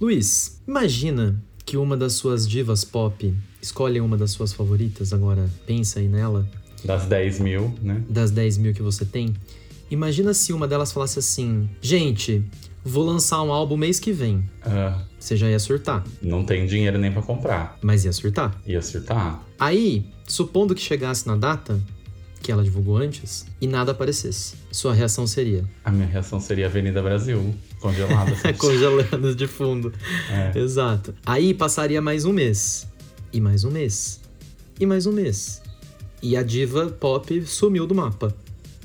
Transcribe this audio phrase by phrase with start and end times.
[0.00, 6.00] Luiz, imagina que uma das suas divas pop escolhe uma das suas favoritas, agora pensa
[6.00, 6.46] aí nela.
[6.84, 8.02] Das 10 mil, né?
[8.08, 9.34] Das 10 mil que você tem.
[9.90, 12.44] Imagina se uma delas falasse assim: gente,
[12.84, 14.44] vou lançar um álbum mês que vem.
[14.62, 17.78] Ah, Você já ia surtar, não tem dinheiro nem pra comprar.
[17.80, 18.60] mas ia surtar.
[18.66, 19.42] Ia surtar?
[19.58, 21.80] Aí, supondo que chegasse na data
[22.42, 27.02] que ela divulgou antes e nada aparecesse, sua reação seria A minha reação seria Avenida
[27.02, 27.54] Brasil,
[27.88, 28.32] congelada.
[28.44, 28.52] assim.
[28.56, 29.92] congelando de fundo.
[30.30, 30.58] É.
[30.58, 31.14] Exato.
[31.26, 32.86] Aí passaria mais um mês,
[33.32, 34.20] e mais um mês,
[34.80, 35.60] e mais um mês.
[36.22, 38.34] E a diva pop sumiu do mapa.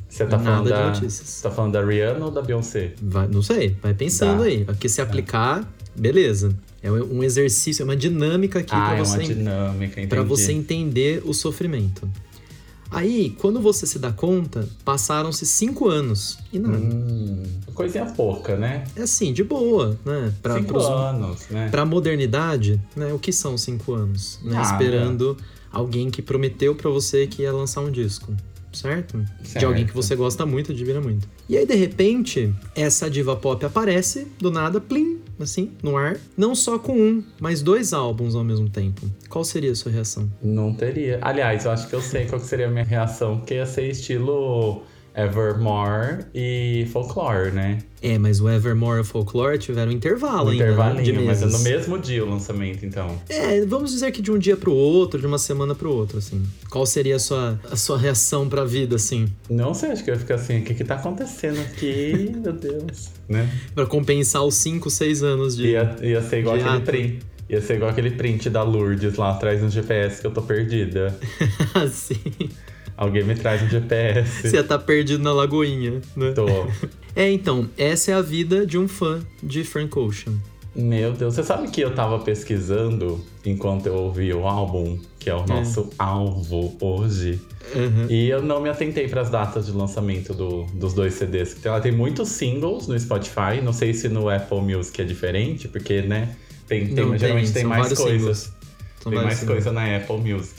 [0.09, 0.87] Você tá Nada falando de da.
[0.89, 1.41] notícias.
[1.41, 2.93] Tá falando da Rihanna ou da Beyoncé?
[3.01, 4.45] Vai, não sei, vai pensando Tá.
[4.45, 4.65] aí.
[4.65, 6.53] Porque se aplicar, beleza.
[6.81, 10.07] É um exercício, é uma dinâmica aqui ah, pra é você uma dinâmica, entendi.
[10.07, 12.09] para você entender o sofrimento.
[12.91, 16.77] Aí, quando você se dá conta, passaram-se cinco anos e nada.
[16.77, 17.43] Hum,
[17.73, 18.83] coisinha pouca, né?
[18.95, 20.33] É assim, de boa, né?
[20.41, 21.69] Pra, Cinco pros- anos, né?
[21.69, 23.13] pra modernidade, né?
[23.13, 24.39] O que são cinco anos?
[24.43, 24.59] Né?
[24.61, 25.37] Esperando
[25.71, 28.33] alguém que prometeu pra você que ia lançar um disco.
[28.81, 29.17] Certo?
[29.41, 29.65] De Certo.
[29.65, 31.27] alguém que você gosta muito, admira muito.
[31.47, 36.17] E aí, de repente, essa diva pop aparece, do nada, plim, assim, no ar.
[36.37, 39.01] Não só com um, mas dois álbuns ao mesmo tempo.
[39.29, 40.29] Qual seria a sua reação?
[40.41, 41.19] Não teria.
[41.21, 44.83] Aliás, eu acho que eu sei qual seria a minha reação, que ia ser estilo
[45.25, 47.79] Evermore e Folklore, né?
[48.01, 51.25] É, mas o Evermore e o Folklore tiveram um intervalo Um ainda, né, de intervalinho,
[51.25, 53.19] mas é no mesmo dia o lançamento, então.
[53.27, 56.41] É, vamos dizer que de um dia pro outro, de uma semana pro outro, assim.
[56.69, 59.27] Qual seria a sua, a sua reação pra vida, assim?
[59.49, 62.53] Não sei, acho que eu ia ficar assim, o que que tá acontecendo aqui, meu
[62.53, 63.49] Deus, né?
[63.75, 65.67] Pra compensar os 5, 6 anos de...
[65.67, 66.85] Ia, ia ser igual aquele ato.
[66.85, 67.19] print.
[67.49, 71.17] Ia ser igual aquele print da Lourdes lá atrás no GPS que eu tô perdida.
[71.73, 72.21] assim.
[73.01, 74.41] Alguém me traz um GPS.
[74.49, 76.31] Você estar perdido na lagoinha, né?
[76.33, 76.45] Tô.
[77.15, 80.33] É, então, essa é a vida de um fã de Frank Ocean.
[80.75, 85.33] Meu Deus, você sabe que eu tava pesquisando enquanto eu ouvi o álbum, que é
[85.33, 87.41] o nosso alvo hoje.
[87.75, 88.05] Uhum.
[88.09, 91.55] E eu não me atentei para as datas de lançamento do- dos dois CDs.
[91.59, 93.59] Então, Ela tem muitos singles no Spotify.
[93.61, 96.35] Não sei se no Apple Music é diferente, porque, né?
[96.67, 98.53] Tem, tem- Não, tem, geralmente tem são mais coisas.
[99.03, 99.55] tem mais singles.
[99.63, 100.58] coisa na Apple Music.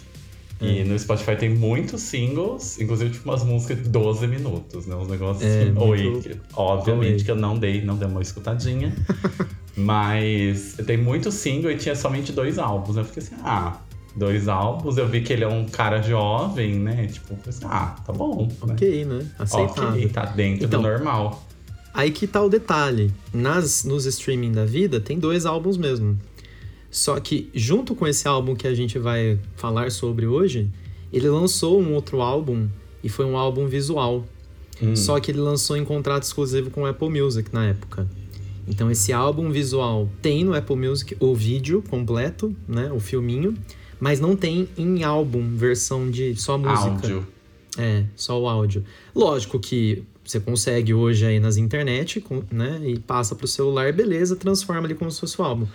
[0.61, 4.95] E no Spotify tem muitos singles, inclusive tipo umas músicas de 12 minutos, né?
[4.95, 5.75] Uns negócios É, assim.
[5.79, 7.25] Oi, que- obviamente Oi.
[7.25, 8.95] que eu não dei, não dei uma escutadinha.
[9.77, 12.97] mas tem muito single e tinha somente dois álbuns.
[12.97, 13.79] Eu fiquei assim, ah,
[14.15, 14.97] dois álbuns.
[14.97, 17.07] Eu vi que ele é um cara jovem, né?
[17.07, 18.47] Tipo, assim, ah, tá bom.
[18.67, 18.75] né?
[18.75, 19.27] Ok, né?
[19.39, 19.89] Aceitável.
[19.91, 21.43] Ok, tá dentro Então, do normal.
[21.93, 23.13] Aí que tá o detalhe.
[23.33, 26.17] Nas, nos streaming da vida, tem dois álbuns mesmo.
[26.91, 30.69] Só que, junto com esse álbum que a gente vai falar sobre hoje,
[31.13, 32.69] ele lançou um outro álbum
[33.03, 34.27] e foi um álbum visual.
[34.83, 34.97] Hum.
[34.97, 38.09] Só que ele lançou em contrato exclusivo com o Apple Music na época.
[38.67, 43.55] Então esse álbum visual tem no Apple Music o vídeo completo, né, o filminho,
[43.99, 46.91] mas não tem em álbum versão de só música.
[46.91, 47.27] Áudio.
[47.77, 48.85] É, só o áudio.
[49.15, 54.85] Lógico que você consegue hoje aí nas internet, né, e passa pro celular, beleza, transforma
[54.85, 55.67] ali como se fosse o álbum.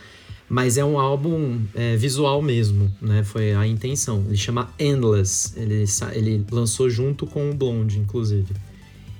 [0.48, 3.24] Mas é um álbum é, visual mesmo, né?
[3.24, 4.24] Foi a intenção.
[4.28, 5.54] Ele chama Endless.
[5.58, 8.54] Ele, ele lançou junto com o Blonde, inclusive.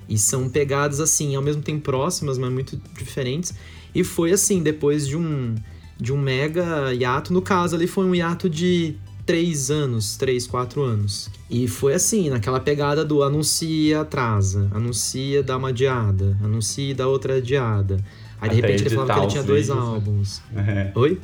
[0.08, 3.54] E são pegadas assim, ao mesmo tempo próximas, mas muito diferentes.
[3.92, 5.54] E foi assim, depois de um,
[5.98, 7.32] de um mega hiato.
[7.32, 8.94] No caso, ali foi um hiato de
[9.26, 11.28] três anos, três, quatro anos.
[11.50, 17.36] E foi assim, naquela pegada do anuncia, atrasa, anuncia, dá uma adiada, anuncia, dá outra
[17.36, 17.96] adiada.
[18.40, 19.90] Aí de Até repente ele falava que ele tinha dois vídeos, né?
[19.94, 20.42] álbuns.
[20.56, 20.92] É.
[20.94, 21.20] Oi?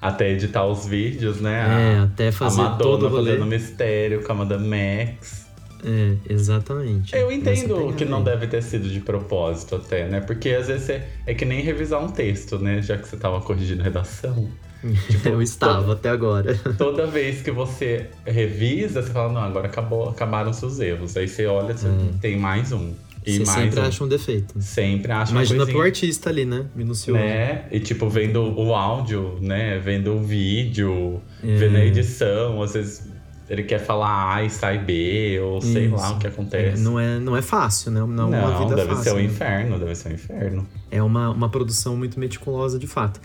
[0.00, 1.94] Até editar os vídeos, né?
[1.94, 3.32] É, A- até fazer a todo o rolê.
[3.32, 5.44] fazendo mistério com a Madame Max.
[5.86, 7.14] É, exatamente.
[7.14, 10.20] Eu entendo que não deve ter sido de propósito até, né?
[10.20, 12.80] Porque às vezes é, é que nem revisar um texto, né?
[12.80, 14.48] Já que você tava corrigindo redação.
[15.10, 16.54] Tipo, Eu estava até agora.
[16.76, 21.16] Toda vez que você revisa, você fala, não, agora acabou, acabaram seus erros.
[21.16, 21.88] Aí você olha, você
[22.20, 22.92] tem mais um.
[23.26, 23.82] E Você sempre um.
[23.84, 24.54] acha um defeito.
[24.60, 26.66] Sempre acha Imagina pro artista ali, né?
[26.76, 27.18] Minucioso.
[27.18, 27.66] Né?
[27.70, 29.78] E tipo, vendo o áudio, né?
[29.78, 31.56] Vendo o vídeo, É.
[31.56, 33.08] vendo a edição, às vezes
[33.48, 35.94] ele quer falar A e sai B, ou sei Isso.
[35.96, 36.82] lá o que É, acontece.
[36.82, 38.00] não, é, não é fácil, né?
[38.00, 39.04] Não, é uma vida deve fácil.
[39.04, 39.24] ser um né?
[39.24, 40.68] inferno, deve ser um inferno.
[40.90, 43.20] É uma, uma produção muito meticulosa de fato.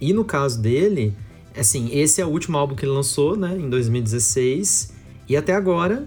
[0.00, 1.14] E no caso dele,
[1.56, 3.56] assim, esse é o último álbum que ele lançou, né?
[3.56, 4.92] Em 2016.
[5.28, 6.06] E até agora,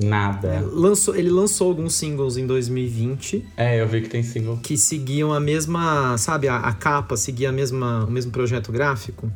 [0.00, 0.60] Nada.
[0.72, 4.58] lançou, ele lançou alguns singles em 2020 É, eu vi que tem single.
[4.62, 9.30] que seguiam a mesma, sabe, a, a capa seguia a mesma, o mesmo projeto gráfico.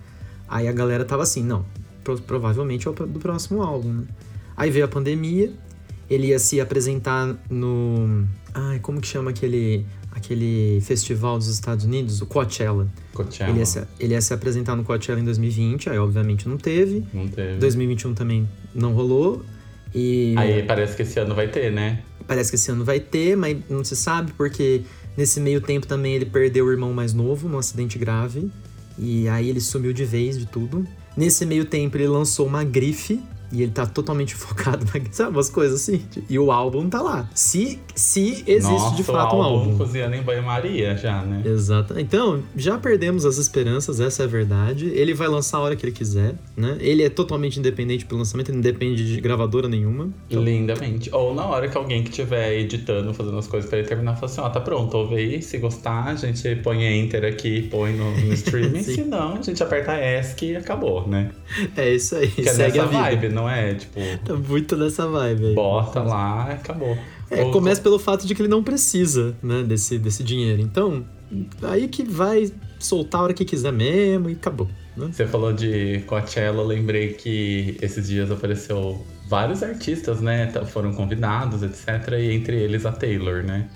[0.49, 1.64] Aí a galera tava assim, não,
[2.05, 4.05] pro- provavelmente é o do próximo álbum, né?
[4.56, 5.53] Aí veio a pandemia,
[6.08, 8.25] ele ia se apresentar no,
[8.55, 12.88] ai, como que chama aquele aquele festival dos Estados Unidos, o Coachella.
[13.12, 13.50] Coachella.
[13.50, 17.05] Ele ia, se, ele ia se apresentar no Coachella em 2020, aí obviamente não teve.
[17.12, 17.58] Não teve.
[17.58, 19.44] 2021 também não rolou.
[19.98, 22.02] E Aí parece que esse ano vai ter, né?
[22.26, 24.82] parece que esse ano vai ter, mas não se sabe porque
[25.16, 28.50] nesse meio tempo também ele perdeu o irmão mais novo num acidente grave.
[28.98, 30.87] E aí ele sumiu de vez de tudo.
[31.16, 33.22] Nesse meio tempo ele lançou uma grife
[33.52, 36.02] e ele tá totalmente focado na sabe, umas coisas assim.
[36.28, 37.28] E o álbum tá lá.
[37.34, 39.78] Se, se existe Nossa, de fato o um álbum álbum.
[39.78, 41.43] cozinhando em banho-maria já, né?
[41.44, 41.98] Exato.
[41.98, 44.87] Então, já perdemos as esperanças, essa é a verdade.
[44.88, 46.76] Ele vai lançar a hora que ele quiser, né?
[46.81, 50.10] Ele é totalmente independente pelo lançamento, ele não depende de gravadora nenhuma.
[50.31, 51.10] Lindamente.
[51.12, 54.26] Ou na hora que alguém que estiver editando, fazendo as coisas pra ele terminar, fala
[54.26, 57.93] assim, ó, tá pronto, ouve aí, se gostar, a gente põe enter aqui e põe
[57.93, 61.31] no, no streaming, se não, a gente aperta ESC e acabou, né?
[61.76, 63.75] É isso aí, Que é segue a vibe, não é?
[63.75, 65.55] Tipo, Tá muito nessa vibe aí.
[65.55, 66.97] bota lá, acabou.
[67.31, 70.61] É, Ou- começa pelo fato de que ele não precisa, né, desse, desse dinheiro.
[70.62, 71.05] Então,
[71.62, 75.09] aí que vai soltar a hora que quiser mesmo e acabou, né?
[75.12, 80.53] Você falou de Coachella, eu lembrei que esses dias apareceu vários artistas, né?
[80.67, 82.12] Foram convidados, etc.
[82.19, 83.67] E entre eles a Taylor, né?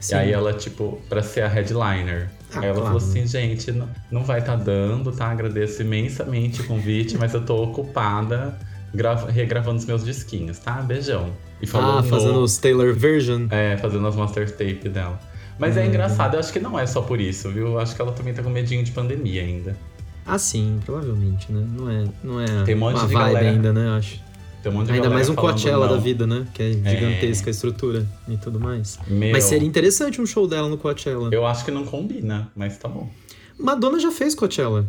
[0.00, 0.14] Sim.
[0.14, 2.28] E aí ela, tipo, pra ser a headliner.
[2.54, 2.84] Ah, aí ela claro.
[2.84, 5.26] falou assim, gente, não, não vai tá dando, tá?
[5.30, 8.56] Agradeço imensamente o convite, mas eu tô ocupada
[8.94, 10.72] grava- regravando os meus disquinhos, tá?
[10.82, 11.30] Beijão.
[11.60, 13.46] E falou Ah, no- fazendo os Taylor version.
[13.50, 15.20] É, fazendo as master tape dela.
[15.58, 15.88] Mas é Uhum.
[15.88, 17.66] engraçado, eu acho que não é só por isso, viu?
[17.68, 19.76] Eu acho que ela também tá com medinho de pandemia ainda.
[20.24, 21.66] Ah, sim, provavelmente, né?
[21.76, 23.86] Não é, não é Tem um monte uma de vibe galera- ainda, né?
[23.88, 24.20] Eu acho.
[24.62, 25.94] Tem um monte de Ainda mais um Coachella não.
[25.94, 26.46] da vida, né?
[26.52, 28.98] Que é gigantesca a estrutura e tudo mais.
[29.06, 31.28] Meu, Mas seria interessante um show dela no Coachella.
[31.32, 33.08] Eu acho que não combina, mas tá bom.
[33.58, 34.84] Madonna já fez Coachella.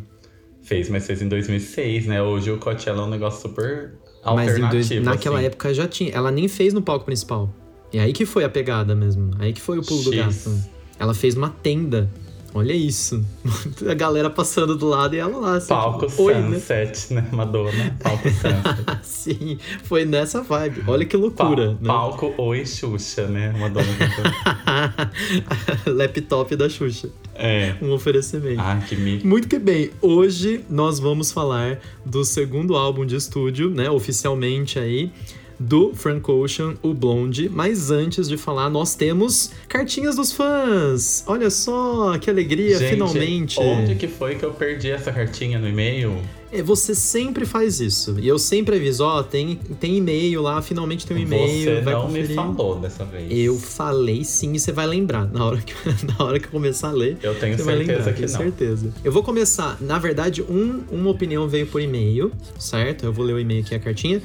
[0.69, 2.21] Fez, mas fez em 2006, né?
[2.21, 3.93] Hoje o Coachella é um negócio super
[4.23, 4.69] Mas alternativo.
[4.69, 5.47] dois- naquela assim.
[5.47, 6.11] época já tinha.
[6.11, 7.51] Ela nem fez no palco principal.
[7.91, 9.31] E aí que foi a pegada mesmo.
[9.39, 10.45] Aí que foi o pulo do X.
[10.45, 10.63] gato.
[10.99, 12.07] Ela fez uma tenda.
[12.53, 13.23] Olha isso.
[13.87, 15.55] a galera passando do lado e ela lá.
[15.57, 16.53] Assim, Palco tipo, né?
[16.59, 17.27] Sunset, né?
[17.31, 17.95] Madonna.
[18.01, 18.99] Palco Sunset.
[19.03, 20.83] Sim, foi nessa vibe.
[20.87, 21.87] Olha que loucura, Pa- né?
[21.87, 23.53] Palco Oi Xuxa, né?
[23.57, 23.87] Madonna.
[25.85, 27.09] Laptop da Xuxa.
[27.35, 27.75] É.
[27.81, 28.59] Um oferecimento.
[28.59, 29.25] Ai, que mico.
[29.27, 35.11] Muito que bem, hoje nós vamos falar do segundo álbum de estúdio, né, oficialmente aí,
[35.59, 37.49] do Frank Ocean, o Blonde.
[37.49, 41.23] Mas antes de falar, nós temos cartinhas dos fãs.
[41.27, 43.59] Olha só, que alegria, Gente, finalmente.
[43.59, 46.17] Onde que foi que eu perdi essa cartinha no e-mail?
[46.51, 48.15] É, Você sempre faz isso.
[48.19, 51.75] E eu sempre aviso, ó, tem, tem e-mail lá, finalmente tem um e-mail.
[51.75, 52.29] Você vai não conferir.
[52.29, 53.27] me falou dessa vez.
[53.29, 55.27] Eu falei sim e você vai lembrar.
[55.31, 55.73] Na hora que,
[56.17, 58.31] na hora que eu começar a ler, Eu tenho você vai certeza lembrar, que tenho
[58.31, 58.37] não.
[58.39, 58.93] certeza.
[59.03, 59.77] Eu vou começar.
[59.81, 63.05] Na verdade, um, uma opinião veio por e-mail, certo?
[63.05, 64.21] Eu vou ler o e-mail aqui, a cartinha.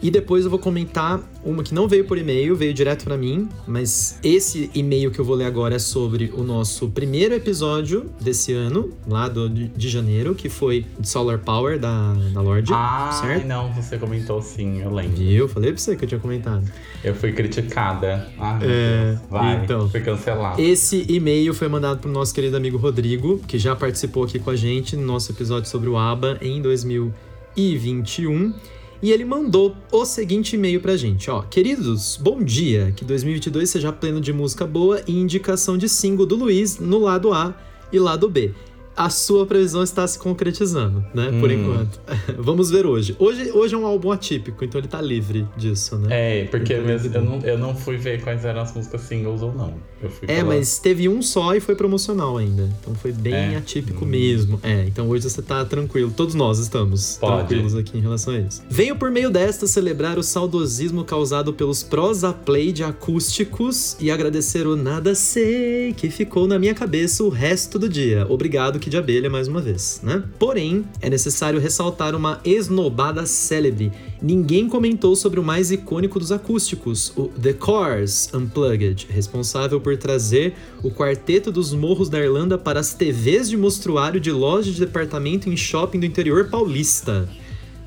[0.00, 3.48] E depois eu vou comentar uma que não veio por e-mail, veio direto pra mim,
[3.66, 8.52] mas esse e-mail que eu vou ler agora é sobre o nosso primeiro episódio desse
[8.52, 12.72] ano, lá do, de, janeiro, que foi de Solar Power da, da Lorde.
[12.72, 13.46] Ah, certo?
[13.46, 15.16] não, você comentou sim, eu lembro.
[15.16, 15.48] Viu?
[15.48, 16.64] Falei pra você que eu tinha comentado.
[17.02, 18.28] Eu fui criticada.
[18.36, 19.18] Meu É.
[19.30, 19.88] Vai, então.
[19.88, 20.60] fui cancelado.
[20.60, 24.56] Esse e-mail foi mandado pro nosso querido amigo Rodrigo, que já participou aqui com a
[24.56, 28.52] gente no nosso episódio sobre o ABBA em 2021.
[29.00, 31.42] E ele mandou o seguinte e-mail pra gente, ó.
[31.42, 32.92] Queridos, bom dia.
[32.96, 37.32] Que 2022 seja pleno de música boa e indicação de single do Luiz no lado
[37.32, 37.54] A
[37.92, 38.52] e lado B.
[38.98, 41.30] A sua previsão está se concretizando, né?
[41.40, 41.52] Por Hum.
[41.52, 42.00] enquanto.
[42.36, 43.14] Vamos ver hoje.
[43.16, 43.52] hoje.
[43.52, 46.08] Hoje é um álbum atípico, então ele tá livre disso, né?
[46.40, 49.40] É, porque Então, mesmo, eu, não, eu não fui ver quais eram as músicas singles
[49.40, 49.74] ou não.
[50.02, 52.68] Eu fui É, pela- mas teve um só e foi promocional ainda.
[52.80, 53.56] Então foi bem É?
[53.56, 54.08] atípico Hum.
[54.08, 54.58] mesmo.
[54.64, 56.10] É, então hoje você tá tranquilo.
[56.14, 57.46] Todos nós estamos Pode.
[57.46, 58.62] tranquilos aqui em relação a isso.
[58.68, 64.66] Venho por meio desta celebrar o saudosismo causado pelos prosa play de acústicos e agradecer
[64.66, 68.26] o nada sei que ficou na minha cabeça o resto do dia.
[68.28, 70.22] Obrigado, que de abelha, mais uma vez, né?
[70.38, 73.92] Porém, é necessário ressaltar uma esnobada célebre.
[74.20, 80.54] Ninguém comentou sobre o mais icônico dos acústicos, o The Cars Unplugged, responsável por trazer
[80.82, 85.48] o quarteto dos morros da Irlanda para as TVs de mostruário de loja de departamento
[85.48, 87.28] em shopping do interior paulista.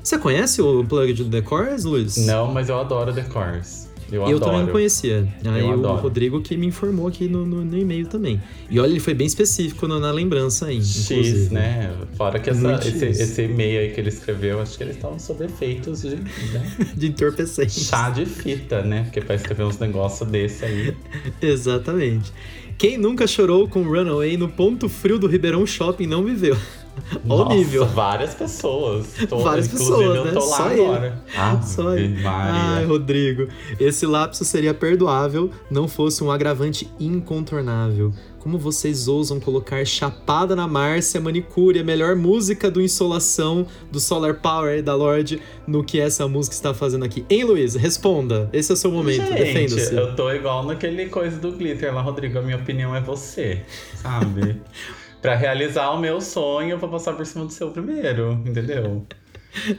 [0.02, 2.16] Você conhece o Unplugged do The Cars, Luiz?
[2.16, 3.91] Não, mas eu adoro The Cars.
[4.12, 5.26] Eu, Eu também não conhecia.
[5.46, 6.02] Aí Eu o adoro.
[6.02, 8.40] Rodrigo que me informou aqui no, no- no e-mail também.
[8.70, 10.76] E olha, ele foi bem específico no- na lembrança aí.
[10.82, 11.54] X, inclusive.
[11.54, 11.92] né?
[12.16, 15.44] Fora que essa- esse, esse e-mail aí que ele escreveu, acho que eles estavam sob
[15.44, 16.22] efeitos de né?
[16.94, 17.80] De entorpecente.
[17.80, 19.04] chá de fita, né?
[19.04, 20.94] Porque pra escrever uns negócios desse aí.
[21.40, 22.32] Exatamente.
[22.78, 26.56] Quem nunca chorou com Runaway no ponto frio do Ribeirão Shopping não viveu.
[27.28, 27.86] Olha o nível.
[27.86, 29.06] Várias pessoas.
[29.28, 30.32] Tô, Várias pessoas, eu né?
[30.32, 30.80] tô lá Só ele.
[30.82, 31.24] agora.
[31.36, 32.22] Ah, Só ele.
[32.22, 32.60] Maria.
[32.60, 38.12] Ai, Rodrigo, esse lapso seria perdoável não fosse um agravante incontornável.
[38.38, 44.34] Como vocês ousam colocar Chapada na Márcia, Manicure, a melhor música do Insolação, do Solar
[44.40, 47.24] Power e da Lorde, no que essa música está fazendo aqui?
[47.30, 47.76] Hein, Luiz?
[47.76, 48.50] Responda.
[48.52, 49.32] Esse é o seu momento.
[49.32, 49.94] Defenda-se.
[49.94, 52.36] eu tô igual naquele coisa do glitter lá, Rodrigo.
[52.36, 53.62] A minha opinião é você,
[53.94, 54.60] sabe?
[55.22, 59.06] pra realizar o meu sonho, eu vou passar por cima do seu primeiro, entendeu?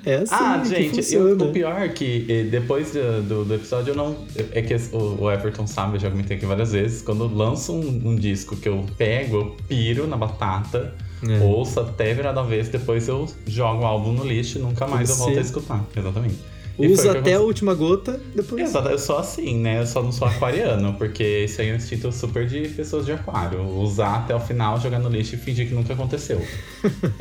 [0.05, 3.95] É assim ah, gente, eu, o pior é que eh, depois do, do, episódio eu
[3.95, 4.15] não.
[4.51, 7.01] É que o, o Everton sabe, eu já comentei aqui várias vezes.
[7.01, 10.93] Quando eu lanço um, um disco que eu pego, eu piro na batata,
[11.27, 11.39] É.
[11.43, 15.09] ouço até virar da vez, depois eu jogo o álbum no lixo e nunca mais
[15.09, 15.85] eu Você- volto a escutar.
[15.97, 16.38] Exatamente.
[16.77, 18.62] Usa até a última gota, depois.
[18.63, 19.82] Exato, eu sou assim, né?
[19.82, 23.12] Eu só não sou aquariano, porque isso aí é um instinto super de pessoas de
[23.12, 23.62] aquário.
[23.63, 26.42] Usar até o final, jogar no lixo e fingir que nunca aconteceu.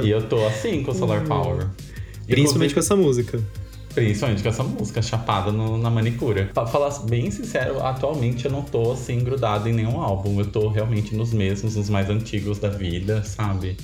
[0.03, 1.67] e eu tô assim com o Solar Power.
[2.27, 3.41] Principalmente com essa música.
[3.95, 6.49] Principalmente com essa música, chapada no- na manicura.
[6.55, 10.39] Pra falar bem sincero, atualmente eu não tô assim grudado em nenhum álbum.
[10.41, 13.77] Eu tô realmente nos mesmos, nos mais antigos da vida, sabe?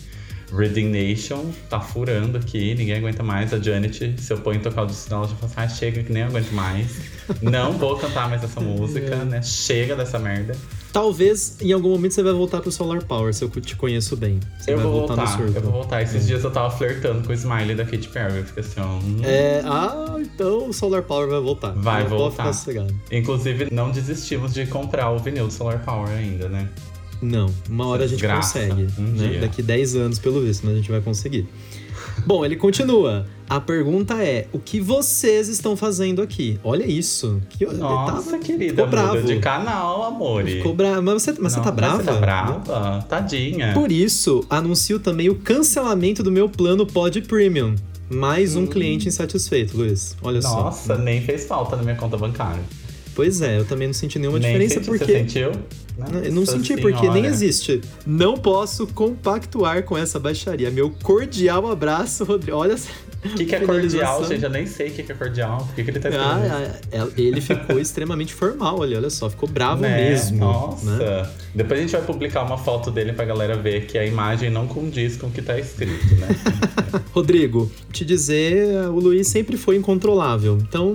[0.53, 3.53] Reading Nation tá furando aqui, ninguém aguenta mais.
[3.53, 6.13] A Janet, se eu ponho tocar o dela, ela já fala assim, ah, chega que
[6.13, 7.01] nem aguento mais.
[7.43, 9.43] não vou cantar mais essa música, né?
[9.43, 10.57] Chega dessa merda.
[10.93, 14.41] Talvez em algum momento você vai voltar pro Solar Power, se eu te conheço bem.
[14.59, 16.03] Você eu vai vou voltar, voltar, eu vou voltar.
[16.03, 18.39] Esses dias eu tava flertando com o smiley da Katy Perry.
[18.39, 18.97] Eu fiquei assim, ó.
[18.97, 19.21] hum.
[19.23, 21.73] É, ah, então o Solar Power vai voltar.
[21.73, 22.51] Vai Eu voltar.
[23.13, 26.69] Inclusive, não desistimos de comprar o vinil do Solar Power ainda, né?
[27.21, 28.87] Não, uma hora a gente Desgraça, consegue.
[28.99, 29.39] um né?
[29.41, 31.49] Daqui 10 anos, pelo visto, mas a gente vai conseguir.
[32.27, 33.27] Bom, ele continua.
[33.49, 36.59] A pergunta é: o que vocês estão fazendo aqui?
[36.63, 37.41] Olha isso.
[37.51, 39.23] Que, Nossa, querida, ficou bravo.
[39.23, 40.57] de canal, amore.
[40.57, 41.03] Ficou bravo.
[41.03, 41.97] Mas você, mas você Não, tá brava?
[41.99, 43.07] Você tá brava?
[43.09, 43.73] Tadinha.
[43.73, 47.75] Por isso, anuncio também o cancelamento do meu plano Pod Premium.
[48.11, 50.17] Mais um cliente insatisfeito, Luiz.
[50.23, 50.49] Olha só.
[50.61, 50.65] Hum.
[50.65, 52.63] Nossa, nem fez falta na minha conta bancária.
[53.19, 55.05] Pois é, eu também não senti nenhuma nem diferença senti, porque.
[55.05, 55.51] Você sentiu?
[56.23, 57.27] Eu não senti porque nem Senhora.
[57.27, 57.81] existe.
[58.07, 60.71] Não posso compactuar com essa baixaria.
[60.71, 62.57] Meu cordial abraço, Rodrigo.
[62.57, 62.89] Olha essa
[63.25, 64.45] O que, que é cordial, gente?
[64.45, 65.59] Eu nem sei o que, que é cordial.
[65.67, 66.53] Por que, que ele tá escrevendo?
[66.53, 70.11] Ah, é, ele ficou extremamente formal ali, olha só, ficou bravo Né?
[70.11, 70.39] mesmo.
[70.39, 70.97] Nossa.
[70.97, 71.31] né?
[71.55, 74.67] Depois a gente vai publicar uma foto dele pra galera ver que a imagem não
[74.67, 76.29] condiz com o que tá escrito, né?
[77.13, 80.59] Rodrigo, te dizer, o Luiz sempre foi incontrolável.
[80.61, 80.93] Então,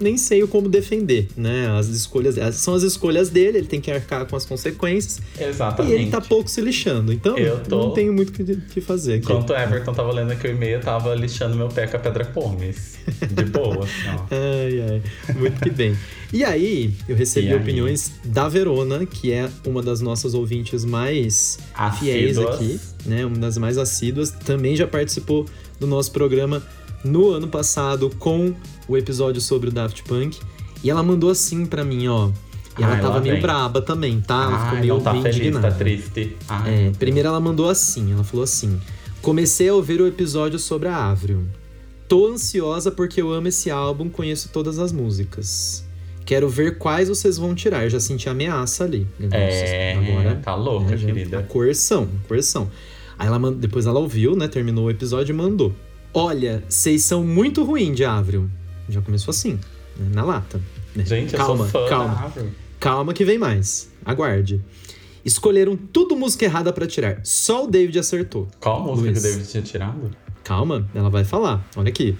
[0.00, 1.68] nem sei o como defender, né?
[1.78, 5.20] As escolhas, as- são as escolhas dele, ele tem que arcar com as consequências.
[5.38, 5.92] Exatamente.
[5.92, 7.12] E ele tá pouco se lixando.
[7.12, 9.24] Então, Eu tô- não tenho muito o que, que fazer aqui.
[9.24, 12.00] Enquanto o Everton tava lendo aqui o e-mail, eu tava lixando meu pé com a
[12.00, 12.96] pedra pomes.
[13.30, 14.20] De boa, assim, ó.
[14.34, 14.80] Ai,
[15.28, 15.34] ai.
[15.34, 15.96] Muito que bem.
[16.32, 17.54] E aí, eu recebi aí?
[17.54, 21.58] opiniões da Verona, que é uma das nossas ouvintes mais
[21.98, 22.54] fiéis Assíduas.
[22.56, 23.24] aqui, né?
[23.24, 24.30] Uma das mais assíduas.
[24.30, 25.46] Também já participou
[25.78, 26.62] do nosso programa
[27.04, 28.52] no ano passado com
[28.88, 30.38] o episódio sobre o Daft Punk.
[30.82, 32.30] E ela mandou assim pra mim, ó.
[32.78, 33.42] E ela Ai, tava lá meio vem.
[33.42, 34.42] braba também, tá?
[34.44, 35.70] Ela ficou Ai, meio não tá bem feliz, indignada.
[35.70, 36.36] tá triste.
[36.48, 38.78] Ai, É, meu primeiro ela mandou assim, ela falou assim:
[39.22, 41.44] Comecei a ouvir o episódio sobre a Avril.
[42.08, 45.85] Tô ansiosa porque eu amo esse álbum, conheço todas as músicas.
[46.26, 47.84] Quero ver quais vocês vão tirar.
[47.84, 49.06] Eu já senti ameaça ali.
[49.30, 51.38] É, agora tá louca, né, querida.
[51.38, 52.68] A coerção, a coerção.
[53.18, 54.48] Aí ela depois ela ouviu, né?
[54.48, 55.72] Terminou o episódio e mandou.
[56.12, 58.50] Olha, vocês são muito ruim de Avril.
[58.88, 59.52] Já começou assim,
[59.96, 60.60] né, na lata.
[60.94, 61.04] né?
[61.04, 62.32] Gente, eu calma, sou fã calma.
[62.80, 63.90] Calma que vem mais.
[64.04, 64.60] Aguarde.
[65.24, 67.20] Escolheram tudo música errada pra tirar.
[67.24, 68.48] Só o David acertou.
[68.60, 69.20] Qual música Luiz.
[69.22, 70.10] que o David tinha tirado?
[70.44, 71.66] Calma, ela vai falar.
[71.76, 72.16] Olha aqui.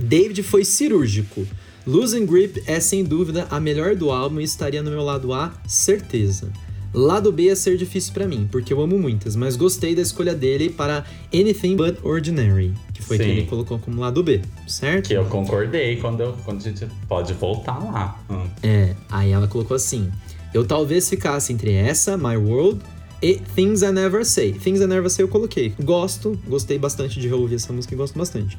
[0.00, 1.46] David foi cirúrgico.
[1.86, 5.52] Losing Grip é sem dúvida a melhor do álbum e estaria no meu lado A,
[5.68, 6.50] certeza.
[6.92, 10.34] Lado B ia ser difícil pra mim, porque eu amo muitas, mas gostei da escolha
[10.34, 13.30] dele para Anything But Ordinary, que foi que Sim.
[13.30, 15.06] ele colocou como lado B, certo?
[15.06, 18.20] Que eu concordei quando, eu, quando a gente pode voltar lá.
[18.28, 18.48] Hum.
[18.64, 20.10] É, aí ela colocou assim:
[20.52, 22.80] Eu talvez ficasse entre essa, My World,
[23.22, 24.54] e Things I Never Say.
[24.54, 25.72] Things I Never Say eu coloquei.
[25.80, 28.58] Gosto, gostei bastante de reouvir essa música e gosto bastante.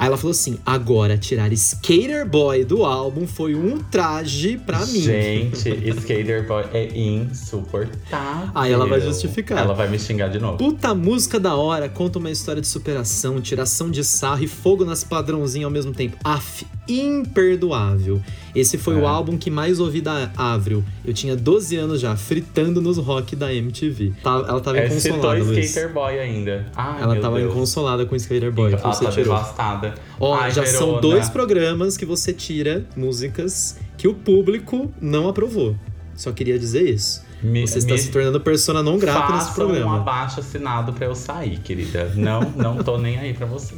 [0.00, 5.02] Aí ela falou assim: agora tirar Skater Boy do álbum foi um traje pra mim.
[5.02, 8.50] Gente, Skater Boy é insuportável.
[8.54, 9.58] Aí ela vai justificar.
[9.58, 10.56] Ela vai me xingar de novo.
[10.56, 15.04] Puta música da hora, conta uma história de superação, tiração de sarro e fogo nas
[15.04, 16.16] padrãozinho ao mesmo tempo.
[16.24, 18.22] Af, imperdoável.
[18.54, 19.06] Esse foi o É.
[19.06, 20.82] álbum que mais ouvi da Avril.
[21.04, 24.12] Eu tinha 12 anos já, fritando nos rock da MTV.
[24.22, 25.66] Tá- Ela tava É, citou inconsolada, Luiz.
[25.68, 26.66] Skater Boy ainda.
[26.74, 27.52] Ai, Ela meu tava Deus.
[27.52, 29.12] inconsolada com Skater Boy, Ela tá tirou.
[29.14, 29.89] devastada.
[30.18, 31.00] Ó, Ai, já são Verona.
[31.00, 35.74] dois programas que você tira músicas que o público não aprovou.
[36.14, 37.22] Só queria dizer isso.
[37.42, 39.96] Me, Você está se tornando persona não grata nesse façam um programa.
[39.96, 42.12] abaixo assinado pra eu sair, querida.
[42.14, 43.74] Não, não tô nem aí pra você.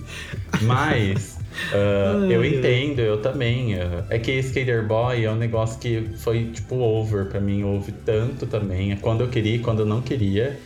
[0.62, 1.38] Mas
[1.72, 3.74] Ai, eu entendo, eu também.
[3.76, 7.92] ah, é que Skater Boy é um negócio que foi tipo over pra mim, houve
[7.92, 8.90] tanto também.
[8.92, 10.58] É quando eu queria e quando eu não queria.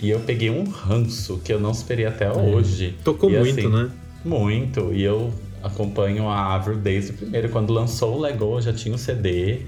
[0.00, 2.94] E eu peguei um ranço que eu não esperei até hoje.
[3.02, 3.88] Tocou E, muito, assim, né?
[4.24, 4.92] Muito.
[4.92, 7.48] E eu acompanho a Avril desde o primeiro.
[7.48, 9.60] Quando lançou o Lego, eu já tinha o CD.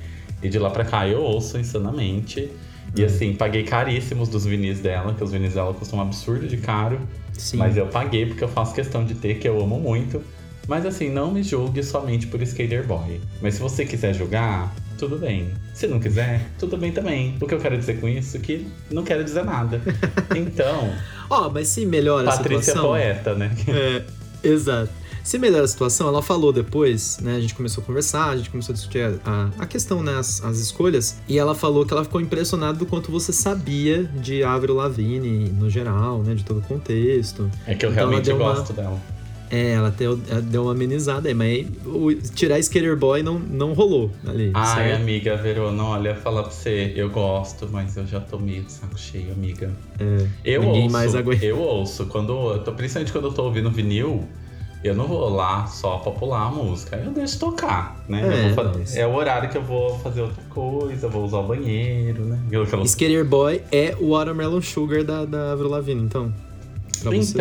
[0.43, 2.51] E de lá pra cá eu ouço insanamente.
[2.95, 3.07] E Uhum.
[3.07, 6.99] assim, paguei caríssimos dos vinis dela, que os vinis dela custam um absurdo de caro.
[7.33, 7.57] Sim.
[7.59, 10.23] Mas eu paguei porque eu faço questão de ter, que eu amo muito.
[10.69, 13.21] Mas assim, não me julgue somente por Skater Boy.
[13.41, 15.49] Mas se você quiser julgar, tudo bem.
[15.75, 17.37] Se não quiser, tudo bem também.
[17.41, 19.81] O que eu quero dizer com isso é que não quero dizer nada.
[20.35, 20.91] Então,
[21.31, 22.89] Ó, mas se melhora a Patrícia é situação...
[22.91, 23.51] poeta, né?
[23.69, 24.03] É,
[24.47, 24.91] exato.
[25.25, 27.35] Se melhora a situação, ela falou depois, né?
[27.37, 30.15] A gente começou a conversar, a gente começou a discutir a, a, questão, né?
[30.17, 31.17] As, as escolhas.
[31.29, 35.69] E ela falou que ela ficou impressionada do quanto você sabia de Avril Lavigne no
[35.69, 36.35] geral, né?
[36.35, 37.51] De todo o contexto.
[37.67, 39.01] É que eu Então realmente deu uma- gosto dela.
[39.51, 43.73] É, ela, deu, ela deu uma amenizada aí, mas o, tirar Skater Boy não, não
[43.75, 44.51] rolou ali.
[44.55, 45.01] Ai, certo?
[45.03, 48.99] amiga Verona, olha, falar pra você, eu gosto, mas eu já tô meio de saco
[48.99, 49.71] cheio, amiga.
[50.01, 51.45] É, Eu Ninguém ouço, mais aguenta.
[51.45, 52.07] eu ouço.
[52.07, 54.25] Quando, eu tô- principalmente quando eu tô ouvindo vinil,
[54.83, 56.97] eu não vou lá só pra pular a música.
[56.97, 58.23] Eu deixo tocar, né?
[58.95, 62.39] É, é o horário que eu vou fazer outra coisa, vou usar o banheiro, né?
[62.63, 66.33] Aquela- Skater Boy é o Watermelon Sugar da, da Avril Lavigne, então.
[67.01, 67.39] Pra você.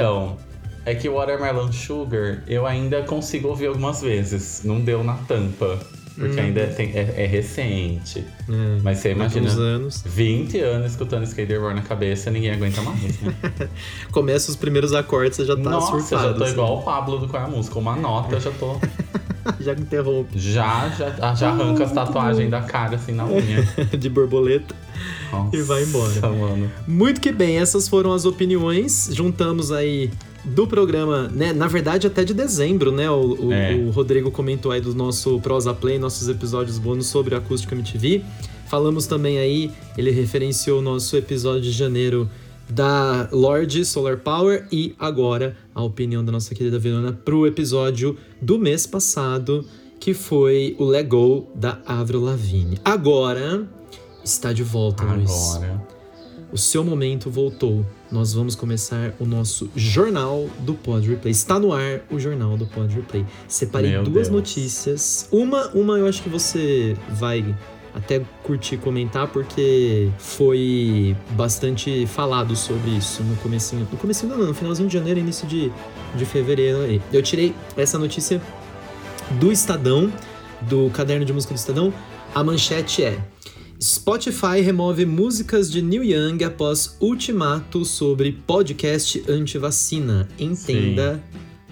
[0.86, 4.62] É que o Watermelon Sugar eu ainda consigo ouvir algumas vezes.
[4.64, 5.80] Não deu na tampa.
[6.18, 6.44] Porque Hum.
[6.46, 8.20] ainda tem- é, é recente.
[8.48, 9.50] É, Mas você imagina.
[9.52, 10.02] anos.
[10.06, 13.36] 20 anos escutando Skater Boy na cabeça, ninguém aguenta mais, né?
[14.14, 16.30] Começa os primeiros acordes, você já tá Nossa, surfado.
[16.30, 16.54] já tô assim.
[16.54, 17.78] igual o Pablo do Qual é a Música.
[17.80, 18.78] Uma nota, eu já tô.
[19.60, 20.40] já interrompe.
[20.40, 23.64] Já, já, já arranca as tatuagens da cara, assim, na unha.
[24.00, 24.74] de borboleta.
[25.34, 26.22] Nossa, E vai embora.
[26.32, 26.72] mano.
[26.88, 29.10] Muito que bem, essas foram as opiniões.
[29.12, 30.10] Juntamos aí
[30.46, 31.52] do programa, né?
[31.54, 33.10] Na verdade, até de dezembro, né?
[33.10, 33.76] O, o- É.
[33.76, 38.24] o Rodrigo comentou aí do nosso Prosa Play, nossos episódios bônus sobre a Acústica MTV.
[38.68, 42.30] Falamos também aí, ele referenciou o nosso episódio de janeiro
[42.68, 48.58] da Lorde Solar Power e agora a opinião da nossa querida Verona pro episódio do
[48.58, 49.64] mês passado,
[50.00, 52.80] que foi o Lego da Avril Lavigne.
[52.84, 53.68] Agora
[54.24, 55.56] está de volta, Luiz.
[55.56, 55.95] Agora.
[56.56, 57.86] O seu momento voltou.
[58.10, 61.30] Nós vamos começar o nosso jornal do Pod Replay.
[61.30, 63.26] Está no ar o jornal do Pod Replay.
[63.46, 64.30] Separei Meu duas Deus.
[64.30, 65.28] notícias.
[65.34, 67.54] Uma, uma eu acho que você vai
[67.94, 74.48] até curtir comentar porque foi bastante falado sobre isso no comecinho, no comecinho do ano,
[74.48, 75.70] no finalzinho de janeiro, início de,
[76.16, 77.02] de fevereiro aí.
[77.12, 78.42] Eu tirei essa notícia
[79.42, 80.10] do Estadão,
[80.62, 81.94] do caderno de música do Estadão.
[82.34, 83.20] A manchete é
[83.86, 90.28] Spotify remove músicas de Neil Young após ultimato sobre podcast anti-vacina.
[90.40, 91.24] Entenda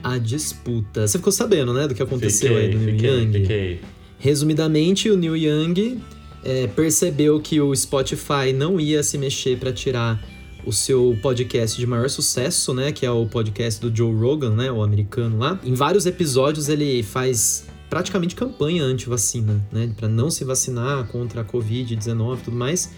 [0.04, 1.08] a disputa.
[1.08, 3.32] Você ficou sabendo, né, do que aconteceu aí Fiquei, do Neil fiquei, Young?
[3.32, 3.82] fiquei.
[4.20, 6.02] Resumidamente, o Neil Young
[6.44, 10.24] é, percebeu que o Spotify não ia se mexer para tirar
[10.68, 14.72] o seu podcast de maior sucesso, né, que é o podcast do Joe Rogan, né,
[14.72, 15.60] o americano lá.
[15.64, 21.46] Em vários episódios ele faz praticamente campanha anti-vacina, né, para não se vacinar contra a
[21.46, 22.90] COVID-19 e tudo mais.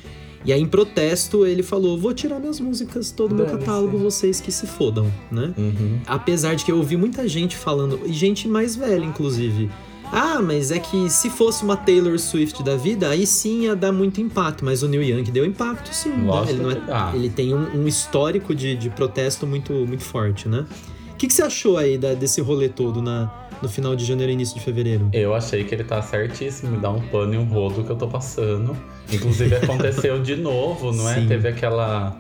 [0.46, 4.40] E aí, em protesto, ele falou: Vou tirar minhas músicas, todo o meu catálogo, vocês
[4.40, 5.54] que se fodam, né?
[5.58, 6.00] Uhum.
[6.08, 9.70] Apesar de que eu ouvi muita gente falando, e gente mais velha, inclusive.
[10.14, 13.92] Ah, mas é que se fosse uma Taylor Swift da vida, aí sim ia dar
[13.92, 14.64] muito impacto.
[14.64, 16.10] Mas o Neil Young deu impacto, sim.
[16.10, 16.24] né?
[16.26, 20.64] Lógico Ele, é- ele tem um, um histórico de, de protesto muito, muito forte, né?
[21.12, 23.32] O que, que você achou aí da- desse rolê todo na,
[23.66, 25.10] no final de janeiro e início de fevereiro?
[25.12, 27.96] Eu achei que ele tá certíssimo, me dá um pano e um rodo que eu
[27.96, 28.78] tô passando.
[29.12, 31.16] Inclusive aconteceu de novo, não é?
[31.16, 31.28] Sim.
[31.28, 32.16] Teve aquela.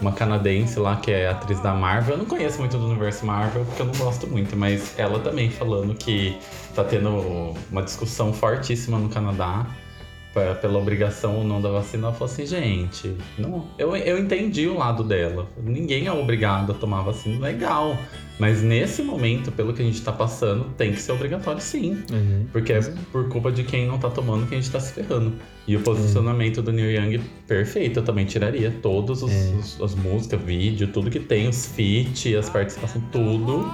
[0.00, 2.14] Uma canadense lá que é atriz da Marvel.
[2.14, 5.50] Eu não conheço muito do universo Marvel porque eu não gosto muito, mas ela também
[5.50, 6.38] falando que
[6.74, 9.66] tá tendo uma discussão fortíssima no Canadá
[10.32, 12.06] pe- pela obrigação ou não da vacina.
[12.06, 15.46] Ela falou assim, gente, não, eu, eu entendi o lado dela.
[15.62, 17.94] Ninguém é obrigado a tomar vacina, legal.
[18.40, 22.02] Mas nesse momento, pelo que a gente tá passando, tem que ser obrigatório sim.
[22.10, 22.46] É.
[22.50, 22.80] Porque é
[23.12, 25.34] por culpa de quem não tá tomando que a gente tá se ferrando.
[25.68, 28.00] E o posicionamento do Neil Young, perfeito.
[28.00, 29.84] Eu também tiraria todas É.
[29.84, 33.70] as músicas, vídeo, tudo que tem, os feat, as participações, tudo.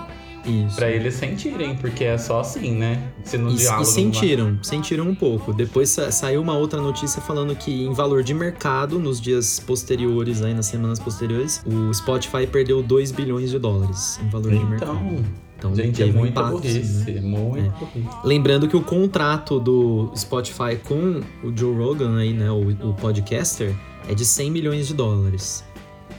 [0.46, 0.76] Isso.
[0.76, 3.02] Pra eles sentirem, porque é só assim, né?
[3.24, 3.82] Se no E, diálogo.
[3.82, 5.52] e sentiram, sentiram um pouco.
[5.52, 10.42] Depois sa- saiu uma outra notícia falando que em valor de mercado, nos dias posteriores,
[10.42, 14.64] aí nas semanas posteriores, o Spotify perdeu 2 bilhões de dólares em valor vai- de
[14.64, 14.92] mercado.
[14.92, 15.24] Então,
[15.59, 17.11] Então, gente, é muita impacto, sim, burrice.
[17.12, 17.20] né?
[17.22, 18.09] Muito burrice.
[18.22, 23.74] Lembrando que o contrato do Spotify com o Joe Rogan aí, né, o, o podcaster,
[24.09, 25.64] é de 100 milhões de dólares.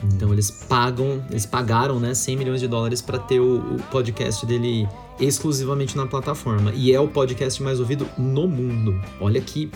[0.04, 4.44] Então eles pagam, eles pagaram, né, 100 milhões de dólares para ter o, o podcast
[4.46, 4.86] dele
[5.18, 6.72] exclusivamente na plataforma.
[6.74, 9.00] E é o podcast mais ouvido no mundo.
[9.20, 9.70] Olha que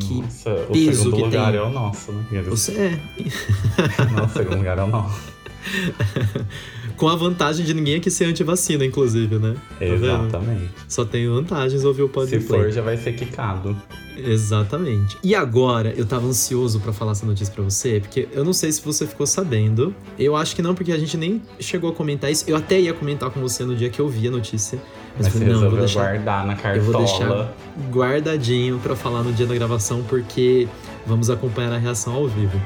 [0.00, 1.60] Que Nossa, o peso segundo que lugar tem.
[1.60, 2.24] é o nosso, né?
[2.32, 3.00] Eles- você é
[4.12, 5.20] Não, o segundo lugar é o nosso.
[6.96, 9.54] com a vantagem de ninguém aqui ser anti-vacina, inclusive, né?
[9.54, 10.04] Tá vendo?
[10.04, 10.70] Exatamente.
[10.88, 12.46] Só tem vantagens ouvir o Se podcast.
[12.48, 13.76] for, já vai ser quicado.
[14.16, 15.16] Exatamente.
[15.22, 18.72] E agora, eu tava ansioso pra falar essa notícia pra você, porque eu não sei
[18.72, 19.94] se você ficou sabendo.
[20.18, 22.44] Eu acho que não, porque a gente nem chegou a comentar isso.
[22.48, 24.78] Eu até ia comentar com você no dia que eu vi a notícia.
[25.18, 26.84] Mas, Mas eu falei, não, eu vou deixar guardar na eu cartola.
[26.84, 27.54] vou deixar
[27.90, 30.66] guardadinho pra falar no dia da gravação, porque
[31.06, 32.60] vamos acompanhar a reação ao vivo.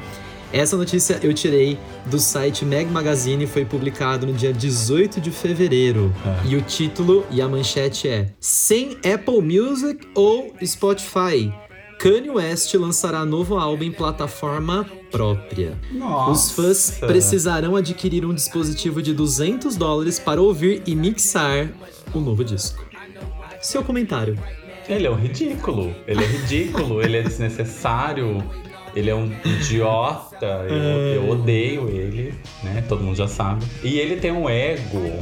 [0.53, 6.13] Essa notícia eu tirei do site Mag Magazine, foi publicado no dia 18 de fevereiro.
[6.45, 6.49] É.
[6.49, 11.53] E o título e a manchete é: Sem Apple Music ou Spotify,
[12.01, 15.79] Kanye West lançará novo álbum em plataforma própria.
[15.93, 16.31] Nossa.
[16.31, 21.69] Os fãs precisarão adquirir um dispositivo de 200 dólares para ouvir e mixar
[22.13, 22.85] o novo disco.
[23.61, 24.39] Seu comentário.
[24.89, 25.95] Ele é um ridículo.
[26.07, 28.43] Ele é ridículo, ele é desnecessário.
[28.95, 30.47] Ele é um idiota.
[30.69, 31.17] Eu, É.
[31.17, 32.83] eu odeio ele, né?
[32.89, 33.65] Todo mundo já sabe.
[33.83, 35.13] E ele tem um ego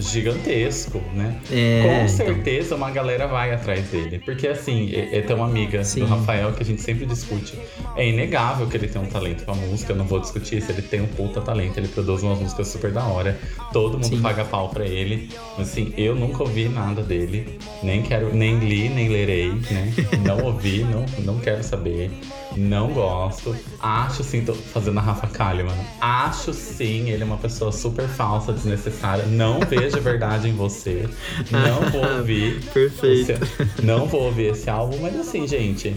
[0.00, 1.36] gigantesco, né?
[1.50, 2.08] É, Com então.
[2.08, 4.20] certeza uma galera vai atrás dele.
[4.24, 6.00] Porque assim, é, é ter uma amiga Sim.
[6.00, 7.58] do Rafael que a gente sempre discute.
[7.96, 9.92] É inegável que ele tem um talento com a música.
[9.92, 11.78] Eu não vou discutir se ele tem um puta talento.
[11.78, 13.36] Ele produz umas músicas super da hora.
[13.72, 14.22] Todo mundo Sim.
[14.22, 15.30] paga pau pra ele.
[15.58, 17.58] Mas assim, eu nunca ouvi nada dele.
[17.82, 19.92] Nem quero, nem li, nem lerei, né?
[20.24, 22.10] Não ouvi, não, não quero saber.
[22.58, 23.54] Não gosto.
[23.80, 25.74] Acho sim, tô fazendo a Rafa Kalimann.
[26.00, 29.24] Acho sim, ele é uma pessoa super falsa, desnecessária.
[29.26, 31.08] Não vejo verdade em você.
[31.50, 32.60] Não vou ouvir.
[32.72, 33.32] Perfeito.
[33.32, 35.94] Esse- não vou ouvir esse álbum, mas assim, gente.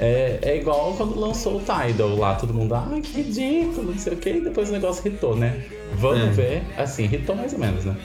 [0.00, 4.12] É, é igual quando lançou o Tidal lá, todo mundo, ah, que ridículo, não sei
[4.12, 5.62] o que, e depois o negócio hitou, né?
[5.94, 6.30] Vamos É.
[6.30, 7.96] ver, assim, hitou mais ou menos, né?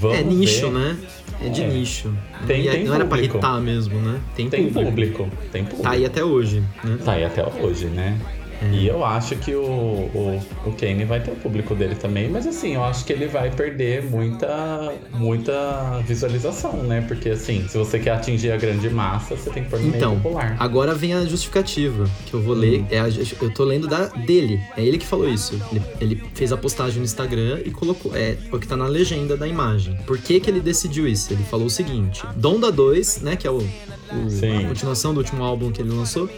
[0.00, 0.78] Vamos É nicho, ver.
[0.78, 0.96] né?
[1.44, 1.66] É de É.
[1.68, 2.12] nicho.
[2.46, 4.18] Tem- E tem não era pra irritar mesmo, né?
[4.34, 4.88] Tem, Tem público.
[5.24, 5.82] público, tem público.
[5.82, 6.98] Tá aí até hoje, né?
[7.04, 8.18] Tá aí até hoje, né?
[8.62, 8.66] É.
[8.74, 12.46] E eu acho que o, o, o Kane vai ter o público dele também, mas
[12.46, 17.04] assim, eu acho que ele vai perder muita, muita visualização, né?
[17.06, 20.10] Porque assim, se você quer atingir a grande massa, você tem que pôr no Então,
[20.10, 20.56] meio popular.
[20.58, 22.80] agora vem a justificativa que eu vou ler.
[22.80, 22.86] Hum.
[22.90, 24.60] É a- eu tô lendo da dele.
[24.76, 25.60] É ele que falou isso.
[25.72, 28.14] Ele, ele fez a postagem no Instagram e colocou.
[28.14, 29.96] É o que tá na legenda da imagem.
[30.06, 31.32] Por que, que ele decidiu isso?
[31.32, 33.36] Ele falou o seguinte: Donda 2, né?
[33.36, 36.28] Que é o, o- a continuação do último álbum que ele lançou.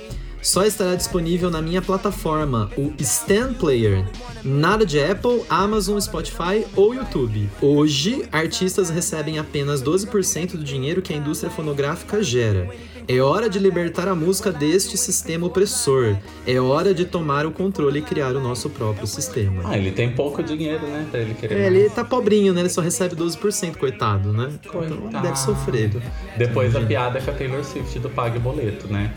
[0.43, 4.05] Só estará disponível na minha plataforma, o Stand Player.
[4.43, 7.49] Nada de Apple, Amazon, Spotify ou YouTube.
[7.61, 12.69] Hoje, artistas recebem apenas 12% do dinheiro que a indústria fonográfica gera.
[13.07, 16.17] É hora de libertar a música deste sistema opressor.
[16.47, 19.63] É hora de tomar o controle e criar o nosso próprio sistema.
[19.65, 21.07] Ah, ele tem pouco dinheiro, né?
[21.11, 21.55] Pra ele querer.
[21.55, 21.75] É, mais.
[21.75, 22.61] ele tá pobrinho, né?
[22.63, 24.51] Ele só recebe 12%, coitado, né?
[24.61, 25.23] Então Coitado.
[25.23, 25.91] deve sofrer.
[26.37, 29.13] Depois a piada é com a Taylor Swift do Pague Boleto, né?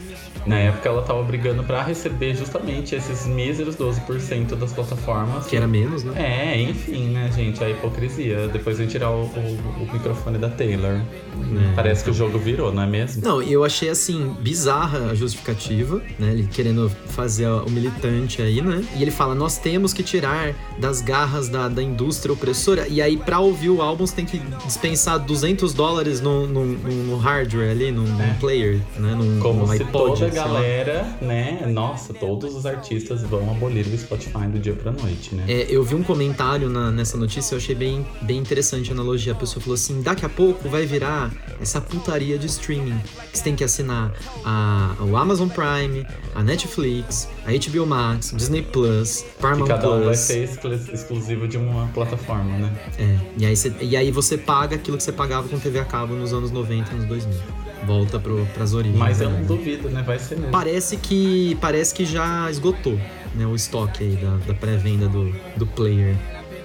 [0.48, 5.46] Na época ela tava brigando pra receber justamente esses míseros 12% das plataformas.
[5.46, 6.14] Que era menos, né?
[6.16, 7.64] É, enfim, né, gente?
[7.64, 8.48] A hipocrisia.
[8.50, 10.94] Depois vem tirar o, o- o microfone da Taylor.
[10.96, 11.74] É.
[11.76, 13.22] Parece que o jogo virou, não é mesmo?
[13.24, 16.32] Não, e eu achei assim, bizarra a justificativa, né?
[16.32, 18.84] Ele querendo fazer o militante aí, né?
[18.98, 22.88] E ele fala: nós temos que tirar das garras da, da indústria opressora.
[22.88, 27.04] E aí, pra ouvir o álbum, você tem que dispensar 200 dólares no, no, no-
[27.06, 28.36] no hardware ali, no, no É.
[28.40, 29.14] player, né?
[29.16, 29.92] No, Como no se iPod.
[30.20, 31.66] toda a galera, né?
[31.68, 35.44] Nossa, todos os artistas vão abolir o Spotify do dia pra noite, né?
[35.48, 39.34] É, eu vi um comentário na- nessa notícia, eu achei bem, bem interessante a analogia.
[39.34, 43.00] A pessoa falou assim: daqui a pouco vai virar essa putaria de streaming.
[43.34, 44.14] Você tem que assinar
[44.44, 50.04] a, o Amazon Prime, a Netflix, a HBO Max, Disney Plus, Paramount cada um vai
[50.06, 50.20] Plus.
[50.20, 52.74] ser exclu- exclusivo de uma plataforma, né?
[52.98, 55.86] É, e, aí você, e aí você paga aquilo que você pagava com TV a
[55.86, 57.38] cabo nos anos 90 e nos 2000.
[57.86, 58.98] Volta pro, pras origens.
[59.00, 59.40] Mas eu né?
[59.40, 60.02] não duvido, né?
[60.02, 60.52] Vai ser mesmo.
[60.52, 63.00] Parece que parece que já esgotou
[63.36, 66.16] né, o estoque aí da, da pré-venda do, do player.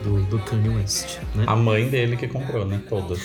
[0.05, 1.45] do, do Kanye West, né?
[1.47, 2.81] A mãe dele que comprou, né?
[2.89, 3.21] Todas.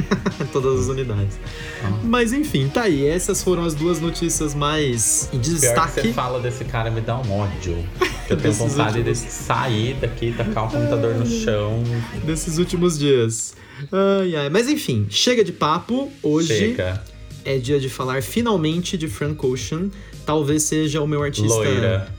[0.52, 1.38] Todas as unidades.
[1.84, 1.98] Ah.
[2.02, 3.06] Mas enfim, tá aí.
[3.06, 6.12] Essas foram as duas notícias mais em Pior que você destaque.
[6.12, 7.78] fala desse cara me dá um ódio.
[8.30, 9.18] Que eu tenho vontade de últimos.
[9.18, 11.82] sair daqui, tacar o computador no chão.
[12.24, 13.54] desses últimos dias.
[13.90, 14.48] Ai, ai.
[14.48, 16.12] Mas enfim, chega de papo.
[16.22, 17.02] Hoje Chega.
[17.44, 19.90] É dia de falar finalmente de Frank Ocean.
[20.24, 21.54] Talvez seja o meu artista.
[21.54, 22.14] Loira.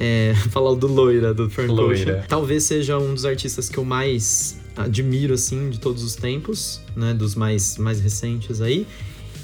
[0.00, 1.92] É, falar do Loira, do Frank Loira.
[1.92, 2.24] Ocean.
[2.28, 7.12] Talvez seja um dos artistas que eu mais admiro, assim, de todos os tempos, né?
[7.12, 8.86] Dos mais, mais recentes aí.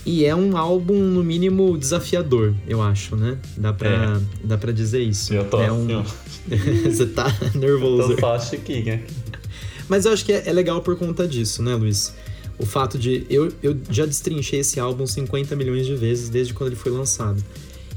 [0.07, 3.37] E é um álbum, no mínimo, desafiador, eu acho, né?
[3.57, 5.35] Dá pra, dá pra dizer isso.
[5.35, 6.03] Eu tô é um...
[6.83, 8.15] Você tá nervoso.
[8.15, 9.05] Tô só a chiquinha.
[9.87, 12.15] Mas eu acho que é, é legal por conta disso, né, Luiz?
[12.59, 13.25] O fato de.
[13.31, 17.42] Eu, eu já destrinchei esse álbum 50 milhões de vezes desde quando ele foi lançado.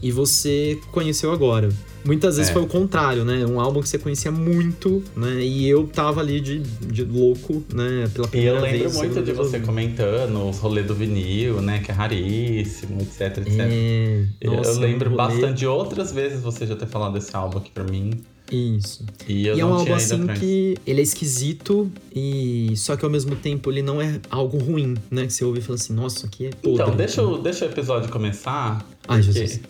[0.04, 1.69] E você conheceu agora.
[2.04, 2.54] Muitas vezes É.
[2.54, 3.45] foi o contrário, né?
[3.45, 5.39] Um álbum que você conhecia muito, né?
[5.43, 8.10] E eu tava ali de, de louco, né?
[8.12, 8.74] Pela E primeira eu vez.
[8.74, 9.65] lembro muito segunda de vez você ouvindo.
[9.67, 11.80] comentando os rolês do vinil, né?
[11.86, 13.60] Que é raríssimo, etc, etc.
[13.60, 17.36] É, Eu- nossa, eu lembro rolê- bastante de outras vezes você já ter falado desse
[17.36, 18.12] álbum aqui pra mim.
[18.52, 19.06] Isso.
[19.28, 23.36] E e é um álbum assim que ele é esquisito e só que ao mesmo
[23.36, 25.26] tempo ele não é algo ruim, né?
[25.26, 26.74] Que você ouve e fala assim, nossa, aqui é podre.
[26.84, 28.86] Então, deixa, o- deixa o episódio começar.
[29.08, 29.62] Ai, Jesus.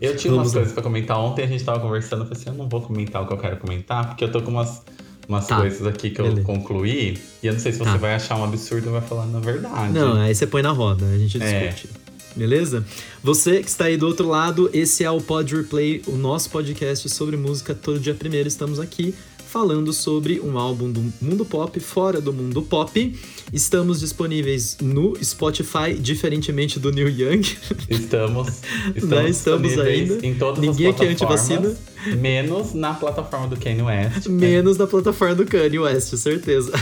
[0.00, 0.60] Eu tinha Vamos umas lá.
[0.60, 1.18] coisas pra comentar.
[1.18, 3.38] Ontem a gente tava conversando, eu falei assim, eu não vou comentar o que eu
[3.38, 4.82] quero comentar, porque eu tô com umas,
[5.28, 5.56] umas Tá.
[5.60, 6.42] coisas aqui que eu Beleza.
[6.44, 7.16] concluí.
[7.42, 7.96] E eu não sei se você Tá.
[7.96, 9.92] vai achar um absurdo ou vai falar na verdade.
[9.92, 11.72] Não, aí você põe na roda, a gente É.
[12.36, 12.84] Beleza?
[13.22, 17.08] Você que está aí do outro lado, esse é o Pod Replay, o nosso podcast
[17.08, 17.74] sobre música.
[17.74, 19.14] Todo dia primeiro estamos aqui
[19.46, 23.16] falando sobre um álbum do mundo pop, fora do mundo pop.
[23.52, 27.42] Estamos disponíveis no Spotify, diferentemente do Neil Young.
[27.88, 28.48] Estamos,
[28.96, 30.26] estamos, Né, estamos ainda.
[30.26, 31.76] em todas Ninguém as aqui é plataformas,
[32.16, 36.72] menos na plataforma do Kanye West, Menos na plataforma do Kanye West, certeza.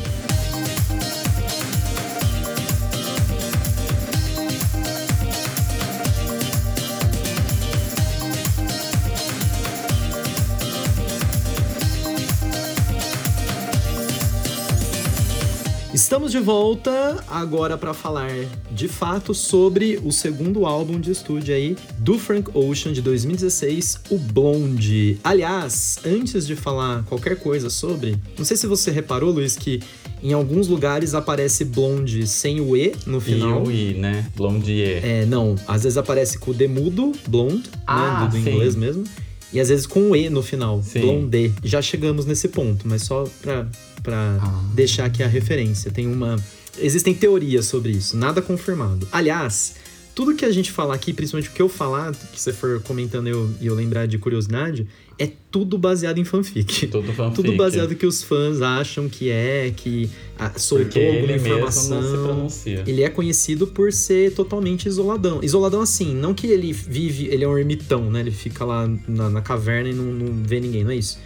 [16.34, 18.28] De volta agora para falar
[18.72, 24.18] de fato sobre o segundo álbum de estúdio aí do Frank Ocean de 2016, o
[24.18, 25.16] Blonde.
[25.22, 29.80] Aliás, antes de falar qualquer coisa sobre, não sei se você reparou, Luiz, que
[30.20, 33.62] em alguns lugares aparece Blonde sem o E no E final.
[33.62, 34.26] o I, né?
[34.34, 35.04] Blondier.
[35.06, 38.74] É, não, às vezes aparece com o D mudo, blonde, Ah, né, do, do inglês
[38.74, 39.04] mesmo.
[39.54, 41.00] E às vezes com o E no final, Sim.
[41.00, 41.54] blonde.
[41.62, 43.66] Já chegamos nesse ponto, mas só pra,
[44.02, 44.62] pra Ah.
[44.74, 45.90] deixar aqui a referência.
[45.90, 46.36] Tem uma.
[46.78, 49.06] Existem teorias sobre isso, nada confirmado.
[49.12, 49.76] Aliás,
[50.12, 53.28] tudo que a gente falar aqui, principalmente o que eu falar, que você for comentando
[53.28, 54.86] e eu, e eu lembrar de curiosidade,
[55.18, 56.88] é tudo baseado em fanfic.
[56.88, 57.34] Tudo fanfic.
[57.36, 61.48] Tudo baseado que os fãs acham que é, que ah, soltou Porque alguma ele mesmo
[61.48, 62.00] informação.
[62.00, 62.84] não se pronuncia.
[62.86, 65.40] Ele é conhecido por ser totalmente isoladão.
[65.42, 68.20] Isoladão assim, não que ele vive, ele é um ermitão, né?
[68.20, 71.18] Ele fica lá na, na caverna e não, não vê ninguém, não é isso.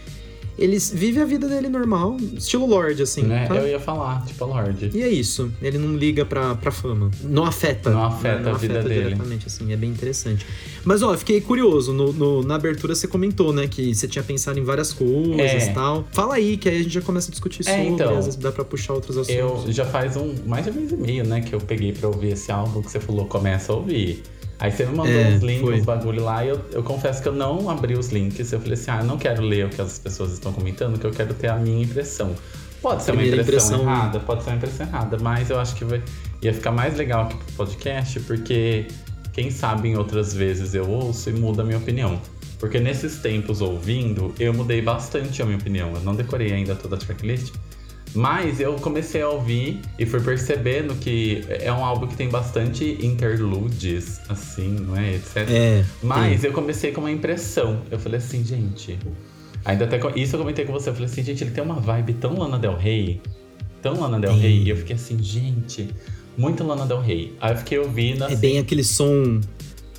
[0.59, 3.23] Ele vive a vida dele normal, estilo Lorde, assim.
[3.23, 3.47] né?
[3.47, 3.55] tá?
[3.55, 4.91] Eu ia falar, tipo Lorde.
[4.93, 5.51] E é isso.
[5.63, 7.11] Ele não liga pra, pra fama.
[7.23, 7.91] Não afeta.
[7.91, 9.05] Não afeta a vida dele.
[9.05, 9.73] diretamente, assim.
[9.73, 10.45] É bem interessante.
[10.85, 11.93] Mas, ó, eu fiquei curioso.
[11.93, 13.69] No, no- na abertura você comentou, né?
[13.69, 15.71] Que você tinha pensado em várias coisas É.
[15.71, 16.05] e tal.
[16.13, 17.87] Fala aí, que aí a gente já começa a discutir É, sobre.
[17.91, 18.17] então.
[18.19, 19.67] às vezes dá pra puxar outros assuntos.
[19.67, 22.09] Eu já faz um mais de um mês e meio, né, que eu peguei pra
[22.09, 24.23] ouvir esse álbum que você falou, começa a ouvir.
[24.61, 25.79] Aí você me mandou É, uns links, foi.
[25.79, 28.53] uns bagulho lá, e eu, eu confesso que eu não abri os links.
[28.53, 31.07] Eu falei assim, ah, eu não quero ler o que as pessoas estão comentando, que
[31.07, 32.35] eu quero ter a minha impressão.
[32.83, 33.93] Pode ser Primeira uma impressão, impressão.
[33.95, 36.03] errada, pode ser uma impressão errada, mas eu acho que vai,
[36.43, 38.87] ia ficar mais legal aqui pro podcast, porque
[39.33, 42.21] quem sabe em outras vezes eu ouço e muda a minha opinião.
[42.59, 45.93] Porque nesses tempos ouvindo, eu mudei bastante a minha opinião.
[45.95, 47.53] Eu não decorei ainda toda a tracklist,
[48.15, 52.99] mas eu comecei a ouvir e fui percebendo que é um álbum que tem bastante
[53.05, 55.15] interludes, assim, não é?
[55.15, 55.37] Etc.
[55.49, 55.85] É.
[56.03, 57.81] Mas eu comecei com uma impressão.
[57.91, 58.99] Eu falei assim, gente.
[59.65, 60.01] Ainda até.
[60.17, 60.91] Isso eu comentei com você.
[60.91, 63.21] Eu falei assim, gente, ele tem uma vibe tão Lana Del Rey.
[63.83, 64.35] Tão Lana Del.
[64.37, 64.63] Rey.
[64.65, 65.89] E eu fiquei assim, gente,
[66.37, 67.35] muito Lana Del Rey.
[67.41, 68.37] Aí eu fiquei ouvindo É assim.
[68.37, 69.41] bem aquele som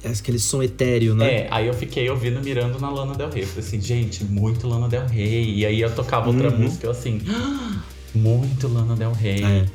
[0.04, 1.42] É aquele som etéreo, né?
[1.42, 3.46] É, aí eu fiquei ouvindo mirando na Lana Del Rey.
[3.46, 5.56] Falei assim, gente, muito Lana Del Rey.
[5.60, 6.58] E aí eu tocava outra Uhum.
[6.60, 7.82] música, eu assim, "Ah,
[8.14, 9.44] muito Lana Del Rey.
[9.44, 9.66] É.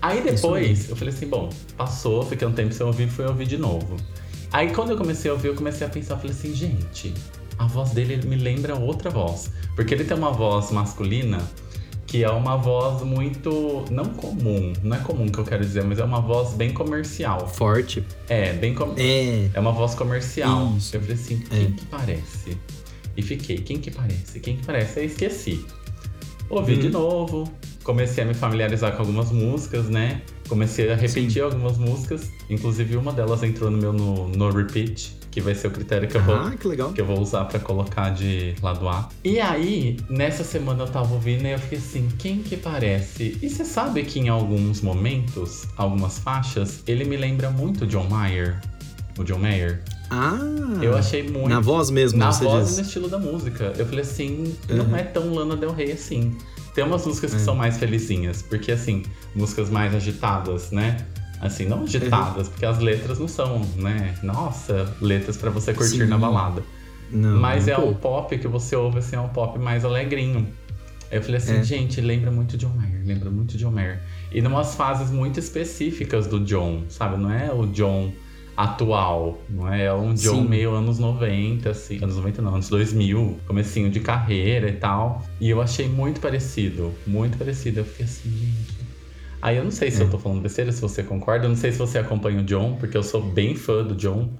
[0.00, 3.56] Aí depois eu falei assim, bom, passou, fiquei um tempo sem ouvir, fui ouvir de
[3.56, 3.96] novo.
[4.52, 7.14] Aí quando eu comecei a ouvir, eu comecei a pensar, eu falei assim, gente,
[7.58, 9.50] a voz dele me lembra outra voz.
[9.74, 11.38] Porque ele tem uma voz masculina
[12.14, 13.84] que é uma voz muito.
[13.90, 17.48] não comum, não é comum que eu quero dizer, mas é uma voz bem comercial.
[17.48, 18.04] Forte.
[18.28, 19.08] É, bem comercial.
[19.08, 19.50] É.
[19.52, 20.74] É uma voz comercial.
[20.76, 20.94] Isso.
[20.94, 22.56] Eu falei assim, quem que parece?
[23.16, 24.38] E fiquei, quem que parece?
[24.38, 25.00] Quem que parece?
[25.00, 25.66] Aí esqueci.
[26.50, 26.80] Ouvi Uhum.
[26.80, 27.52] de novo,
[27.82, 30.22] comecei a me familiarizar com algumas músicas, né?
[30.48, 35.40] Comecei a repetir algumas músicas, inclusive uma delas entrou no meu no, no repeat, que
[35.40, 36.92] vai ser o critério que eu vou Ah, que legal.
[36.92, 39.08] que eu vou usar pra colocar de lado A.
[39.24, 43.38] E aí, nessa semana eu tava ouvindo e eu fiquei assim, quem que parece?
[43.42, 48.60] E você sabe que em alguns momentos, algumas faixas, ele me lembra muito John Mayer.
[49.18, 49.82] O John Mayer.
[50.14, 50.82] Ah.
[50.82, 51.48] Eu achei muito.
[51.48, 52.74] Na voz mesmo, Na você voz diz.
[52.78, 53.72] e no estilo da música.
[53.76, 54.96] Eu falei assim, não Uhum.
[54.96, 56.36] é tão Lana Del Rey assim.
[56.74, 57.40] Tem umas músicas que É.
[57.44, 60.96] são mais felizinhas, porque assim, músicas mais agitadas, né?
[61.40, 64.14] Assim, não agitadas, porque as letras não são, né?
[64.22, 66.06] Nossa, letras pra você curtir Sim.
[66.06, 66.62] na balada.
[67.10, 67.82] Não, Mas é pô.
[67.86, 70.48] um pop que você ouve assim, é um pop mais alegrinho.
[71.10, 71.62] Eu falei assim, É.
[71.62, 74.00] gente, lembra muito John Mayer, lembra muito John Mayer.
[74.32, 77.16] E numas fases muito específicas do John, sabe?
[77.18, 78.10] Não é o John
[78.56, 79.84] atual, não é?
[79.86, 80.48] É um John Sim.
[80.48, 85.24] meio anos 90, assim, anos 90 não, anos 2000, comecinho de carreira e tal.
[85.40, 87.80] E eu achei muito parecido, muito parecido.
[87.80, 88.84] Eu fiquei assim, gente.
[89.42, 90.04] Aí eu não sei se É.
[90.04, 92.76] eu tô falando besteira, se você concorda, eu não sei se você acompanha o John,
[92.80, 94.30] porque eu sou bem fã do John.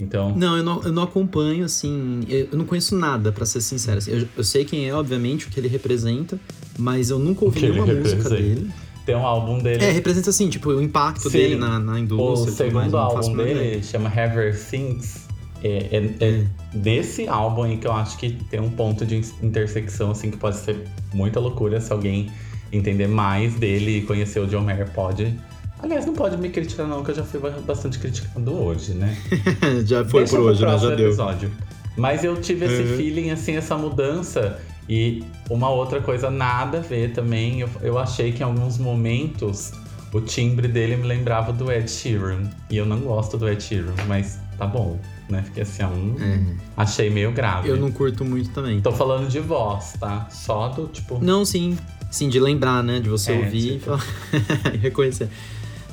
[0.00, 2.20] Então, Não, eu não, eu não acompanho, assim.
[2.26, 3.98] Eu eu não conheço nada, pra ser sincero.
[3.98, 4.10] assim.
[4.12, 6.40] Eu, eu sei quem é, obviamente, o que ele representa,
[6.78, 8.70] mas eu nunca ouvi nenhuma música dele.
[9.06, 9.84] Tem um álbum dele.
[9.84, 11.38] É, representa, assim, tipo, o impacto Sim.
[11.38, 12.72] dele na, na O indústria.
[12.72, 13.82] mais, segundo álbum dele ideia.
[13.82, 15.28] chama Ever Things.
[15.62, 15.88] É,
[16.20, 20.30] é, é desse álbum aí que eu acho que tem um ponto de intersecção, assim,
[20.30, 22.30] que pode ser muita loucura se alguém
[22.72, 25.34] entender mais dele e conhecer o John Mayer pode.
[25.82, 29.16] Aliás, não pode me criticar, não, que eu já fui bastante criticado hoje, né?
[29.86, 30.78] Já foi Deixa por hoje, né?
[30.78, 31.06] Já deu.
[31.08, 31.50] episódio.
[31.96, 32.96] Mas eu tive esse Uhum.
[32.96, 34.58] feeling, assim, essa mudança.
[34.92, 37.60] E uma outra coisa nada a ver também.
[37.60, 39.70] Eu, eu achei que em alguns momentos
[40.12, 42.50] o timbre dele me lembrava do Ed Sheeran.
[42.68, 44.98] E eu não gosto do Ed Sheeran, mas tá bom,
[45.28, 45.42] né?
[45.44, 46.40] Fiquei assim, hum, É,
[46.76, 47.68] achei meio grave.
[47.68, 48.80] eu não curto muito também.
[48.80, 50.26] Tô falando de voz, tá?
[50.28, 51.18] Só do tipo.
[51.22, 51.78] Não, sim.
[52.10, 52.98] Sim, de lembrar, né?
[52.98, 54.04] De você É, ouvir e tipo- falar-
[54.74, 55.28] e reconhecer.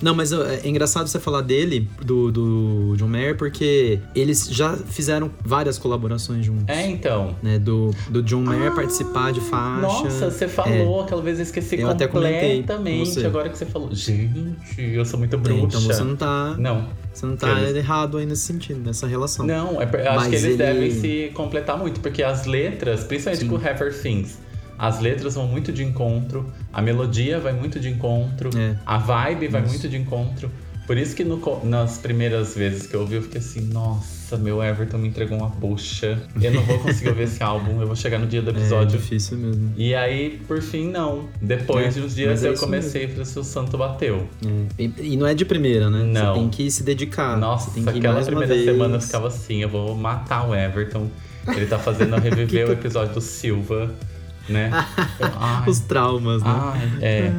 [0.02, 5.32] Não, mas é engraçado você falar dele, do, do John Mayer, porque eles já fizeram
[5.44, 6.66] várias colaborações juntos.
[6.68, 7.36] É, então.
[7.42, 9.82] Né, do, do John Mayer Ah, participar de faixa.
[9.82, 13.26] Nossa, você falou, aquela vez eu esqueci Eu completamente.
[13.26, 13.90] Agora que você falou.
[13.94, 15.66] Gente, eu sou muito É, bruxa.
[15.66, 19.46] então você não tá, Não, você não tá Eles- errado aí nesse sentido, nessa relação.
[19.46, 23.42] Não, é, acho Mas que eles ele- devem se completar muito, porque as letras, principalmente
[23.42, 23.48] Sim.
[23.50, 24.38] com Heifer Things,
[24.78, 28.76] as letras vão muito de encontro, a melodia vai muito de encontro, É.
[28.86, 29.72] a vibe vai Isso.
[29.72, 30.50] muito de encontro.
[30.86, 34.64] Por isso que no nas primeiras vezes que eu ouvi, eu fiquei assim, nossa, meu
[34.64, 36.18] Everton me entregou uma bucha.
[36.42, 38.98] Eu não vou conseguir ouvir esse álbum, eu vou chegar no dia do É episódio.
[38.98, 39.74] difícil mesmo.
[39.76, 41.28] E aí, por fim, não.
[41.42, 44.30] Depois É, de uns dias é eu comecei e falei assim, o santo bateu.
[44.78, 44.84] É.
[44.84, 46.04] E, e não é de primeira, né?
[46.06, 46.36] Não.
[46.36, 47.36] Você tem que se dedicar.
[47.38, 48.66] Nossa, você tem que aquela mais uma primeira vez.
[48.66, 51.10] semana eu ficava assim, eu vou matar o Everton.
[51.50, 53.92] Ele tá fazendo reviver o episódio do Silva,
[54.50, 54.70] né?
[55.40, 56.50] Ai, Os traumas, né?
[56.50, 57.32] ai, é.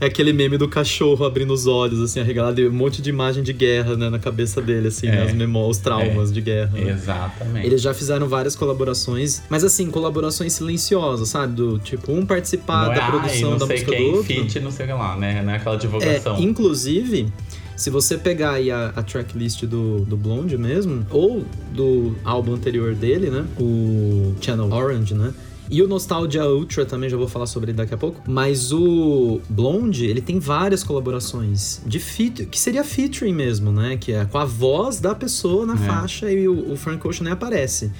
[0.00, 3.40] É aquele meme do cachorro abrindo os olhos, assim, arregalado, e um monte de imagem
[3.40, 5.26] de guerra, né, na cabeça dele, assim, É.
[5.26, 6.72] né, memórias, os traumas de guerra.
[6.72, 6.90] né?
[6.90, 7.64] Exatamente.
[7.64, 11.54] Eles já fizeram várias colaborações, mas assim, colaborações silenciosas, sabe?
[11.54, 14.16] Do tipo, um participar não é, da ai, produção não da sei música quem, do
[14.16, 14.34] outro.
[14.34, 15.40] feat, não sei lá, né?
[15.40, 16.40] Não é aquela É, divulgação.
[16.40, 17.28] inclusive,
[17.76, 22.92] se você pegar aí a, a tracklist do, do Blonde mesmo, ou do álbum anterior
[22.96, 23.44] dele, né?
[23.56, 25.32] O Channel Orange, né?
[25.72, 28.20] E o Nostalgia Ultra também, já vou falar sobre ele daqui a pouco.
[28.30, 33.96] Mas o Blonde, ele tem várias colaborações de feat, que seria featuring mesmo, né?
[33.96, 35.78] Que é com a voz da pessoa na É.
[35.78, 37.90] faixa e o, o Frank Ocean nem aparece.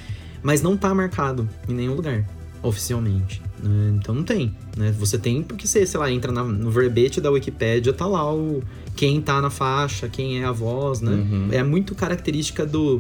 [0.42, 2.28] Mas não tá marcado em nenhum lugar,
[2.62, 3.40] oficialmente.
[3.62, 3.94] né?
[3.98, 4.92] Então não tem, né?
[4.98, 8.62] Você tem porque você, sei lá, entra na- no verbete da Wikipédia, tá lá o
[8.96, 11.12] quem tá na faixa, quem é a voz, né?
[11.12, 11.48] Uhum.
[11.52, 12.98] É muito característica do,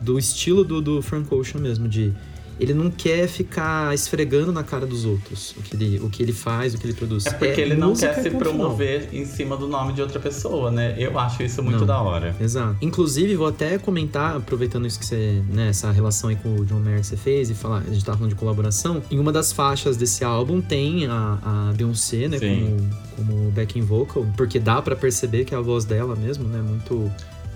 [0.00, 2.12] do estilo do, do Frank Ocean mesmo, de
[2.60, 6.32] ele não quer ficar esfregando na cara dos outros o que ele, o que ele
[6.32, 7.26] faz, o que ele produz.
[7.26, 10.94] É porque ele não quer se promover em cima do nome de outra pessoa, né?
[10.98, 11.86] Eu acho isso muito Não.
[11.86, 12.36] da hora.
[12.40, 12.76] Exato.
[12.80, 16.80] Inclusive, vou até comentar, aproveitando isso que você, né, essa relação aí com o John
[16.80, 19.02] Mayer que você fez e falar, a gente tava falando de colaboração.
[19.10, 22.76] Em uma das faixas desse álbum tem a, a Beyoncé, né, Sim.
[23.16, 26.60] como, como backing vocal, porque dá pra perceber que é a voz dela mesmo, né,
[26.60, 27.10] muito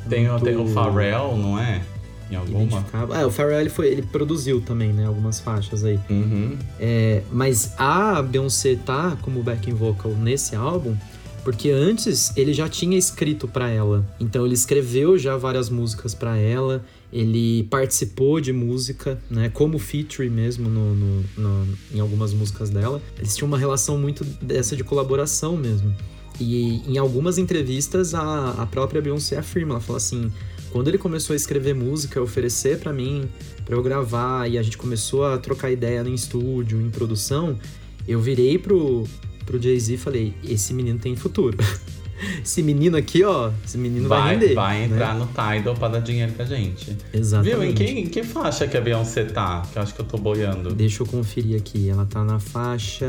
[0.09, 1.83] Tem, muito tem o Pharrell, não é?
[2.31, 2.85] Em alguma?
[3.15, 5.07] É, o Pharrell ele, foi, ele produziu também, né?
[5.07, 5.99] Algumas faixas aí.
[6.11, 6.57] Uhum.
[6.81, 10.97] É, mas a Beyoncé tá como backing vocal nesse álbum
[11.45, 14.05] porque antes ele já tinha escrito pra ela.
[14.19, 20.29] Então ele escreveu já várias músicas pra ela, ele participou de música, né, como feature
[20.29, 23.01] mesmo no, no, no- em algumas músicas dela.
[23.17, 25.95] Eles tinham uma relação muito dessa de colaboração mesmo.
[26.41, 30.33] E em algumas entrevistas a, a própria Beyoncé afirma, ela fala assim,
[30.77, 33.27] quando ele começou a escrever música, oferecer pra mim,
[33.65, 37.59] pra eu gravar, e a gente começou a trocar ideia no estúdio, em produção,
[38.07, 39.05] eu virei pro,
[39.47, 41.57] pro Jay-Z e falei, esse menino tem futuro.
[42.45, 44.55] esse menino aqui, ó, esse menino vai, Vai, render.
[44.55, 44.85] vai né?
[44.85, 46.95] entrar no Tidal pra dar dinheiro pra gente.
[47.11, 47.55] Exatamente.
[47.57, 47.65] Viu?
[47.71, 49.63] Em que, em que faixa que a Beyoncé tá?
[49.73, 50.75] Que eu acho que eu tô boiando.
[50.75, 51.89] Deixa eu conferir aqui.
[51.89, 53.07] Ela tá na faixa.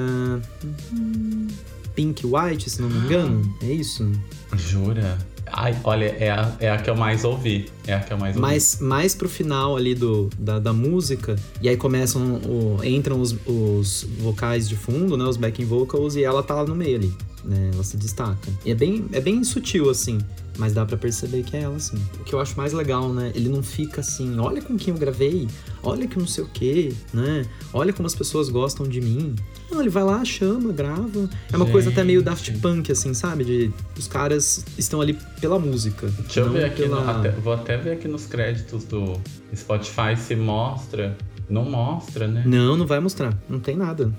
[1.93, 3.57] Pink White, se não me engano.
[3.61, 4.09] É isso.
[4.55, 5.17] Jura?
[5.51, 7.69] Ai, olha, é a, é a que eu mais ouvi.
[7.85, 8.41] É a que eu mais ouvi.
[8.41, 11.35] Mais, mais pro final ali do, da, da música.
[11.61, 12.35] E aí começam.
[12.45, 15.25] O, entram os, os vocais de fundo, né?
[15.25, 17.13] Os backing vocals, e ela tá lá no meio ali.
[17.43, 18.51] Né, ela se destaca.
[18.65, 20.17] E é bem, é bem sutil, assim.
[20.57, 21.97] Mas dá pra perceber que é ela, assim.
[22.19, 23.31] O que eu acho mais legal, né?
[23.35, 25.47] Ele não fica assim, olha com quem eu gravei,
[25.83, 27.45] olha que não sei o quê, né?
[27.71, 29.35] Olha como as pessoas gostam de mim.
[29.71, 31.29] Não, ele vai lá, chama, grava.
[31.51, 32.59] É uma coisa até meio Daft Gente.
[32.59, 33.43] Punk, assim, sabe?
[33.43, 36.07] De os caras estão ali pela música.
[36.21, 39.13] Deixa eu ver aqui, no- pela- até- vou até ver aqui nos créditos do
[39.55, 41.17] Spotify se mostra.
[41.49, 42.43] Não mostra, né?
[42.45, 43.37] Não, não vai mostrar.
[43.49, 44.11] Não tem nada.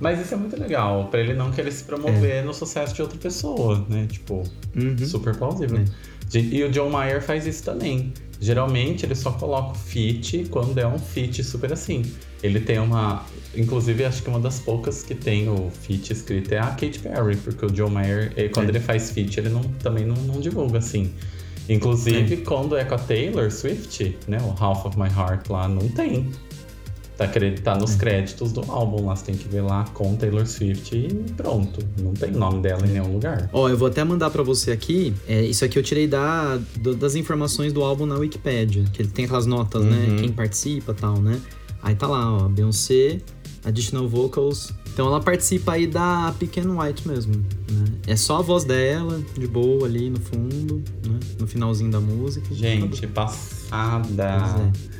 [0.00, 3.18] Mas isso é muito legal, pra ele não querer se promover no sucesso de outra
[3.18, 4.06] pessoa, né?
[4.10, 4.42] Tipo,
[4.76, 4.96] Uhum.
[5.06, 5.78] super plausível.
[5.78, 6.38] É.
[6.38, 8.12] E o John Mayer faz isso também.
[8.40, 12.02] Geralmente ele só coloca o feat quando é um feat super assim.
[12.42, 13.24] Ele tem uma.
[13.54, 17.36] Inclusive, acho que uma das poucas que tem o feat escrito é a Katy Perry,
[17.36, 18.70] porque o John Mayer, ele- quando É.
[18.70, 21.12] ele faz feat, ele não, também não, não divulga assim.
[21.68, 24.38] Inclusive, quando é com a Taylor Swift, né?
[24.40, 26.28] O Half of My Heart lá, não tem.
[27.20, 30.46] Tá, cre- tá nos créditos do álbum lá, você tem que ver lá com Taylor
[30.46, 31.78] Swift e pronto.
[32.00, 33.50] Não tem nome dela em nenhum lugar.
[33.52, 35.12] Ó, eu vou até mandar pra você aqui.
[35.28, 38.84] é, isso aqui eu tirei da, do- das informações do álbum na Wikipedia.
[38.92, 40.06] Que ele tem aquelas notas, né?
[40.08, 40.16] Uhum.
[40.16, 41.38] Quem participa e tal, né?
[41.82, 42.48] Aí tá lá, ó.
[42.48, 43.18] Beyoncé,
[43.64, 44.72] Additional Vocals.
[44.92, 47.34] Então ela participa aí da and White mesmo,
[47.70, 47.84] né?
[48.06, 51.20] É só a voz dela, de boa ali no fundo, né?
[51.38, 52.46] No finalzinho da música.
[52.54, 54.38] Gente, passada.
[54.40, 54.66] Pois
[54.96, 54.99] é.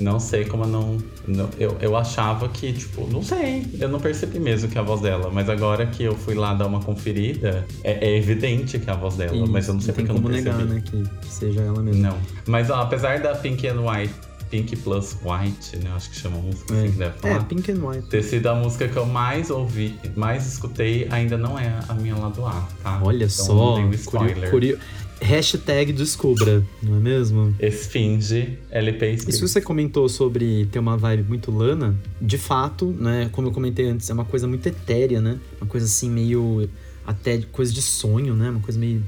[0.00, 3.66] Não sei como eu não, não- eu, eu achava que, tipo, não sei.
[3.78, 5.30] Eu não percebi mesmo que é a voz dela.
[5.32, 8.96] Mas agora que eu fui lá dar uma conferida, é, é evidente que é a
[8.96, 9.36] voz dela.
[9.36, 10.50] Isso, mas eu não sei porque eu não percebi.
[10.50, 10.82] negar, né?
[10.84, 12.02] Que, que seja ela mesmo.
[12.02, 12.16] Não.
[12.46, 14.14] Mas ó, apesar da Pink and White,
[14.50, 15.90] Pink plus White, né?
[15.90, 17.44] eu Acho que chama a música assim que deve É, falar.
[17.44, 18.08] Pink and White.
[18.08, 22.16] Ter sido a música que eu mais ouvi, mais escutei, ainda não é a minha
[22.16, 22.98] lado A, tá?
[23.02, 23.74] Olha Então, só.
[23.76, 24.50] um curio- spoiler.
[24.50, 24.78] curio-
[25.20, 27.54] Hashtag descubra, não é mesmo?
[27.60, 29.36] Esfinge, LP E Espírito.
[29.36, 33.86] se você comentou sobre ter uma vibe muito lana, de fato, né, como eu comentei
[33.88, 35.38] antes, é uma coisa muito etérea, né?
[35.60, 36.68] Uma coisa assim, meio.
[37.06, 38.50] até coisa de sonho, né?
[38.50, 39.02] Uma coisa meio.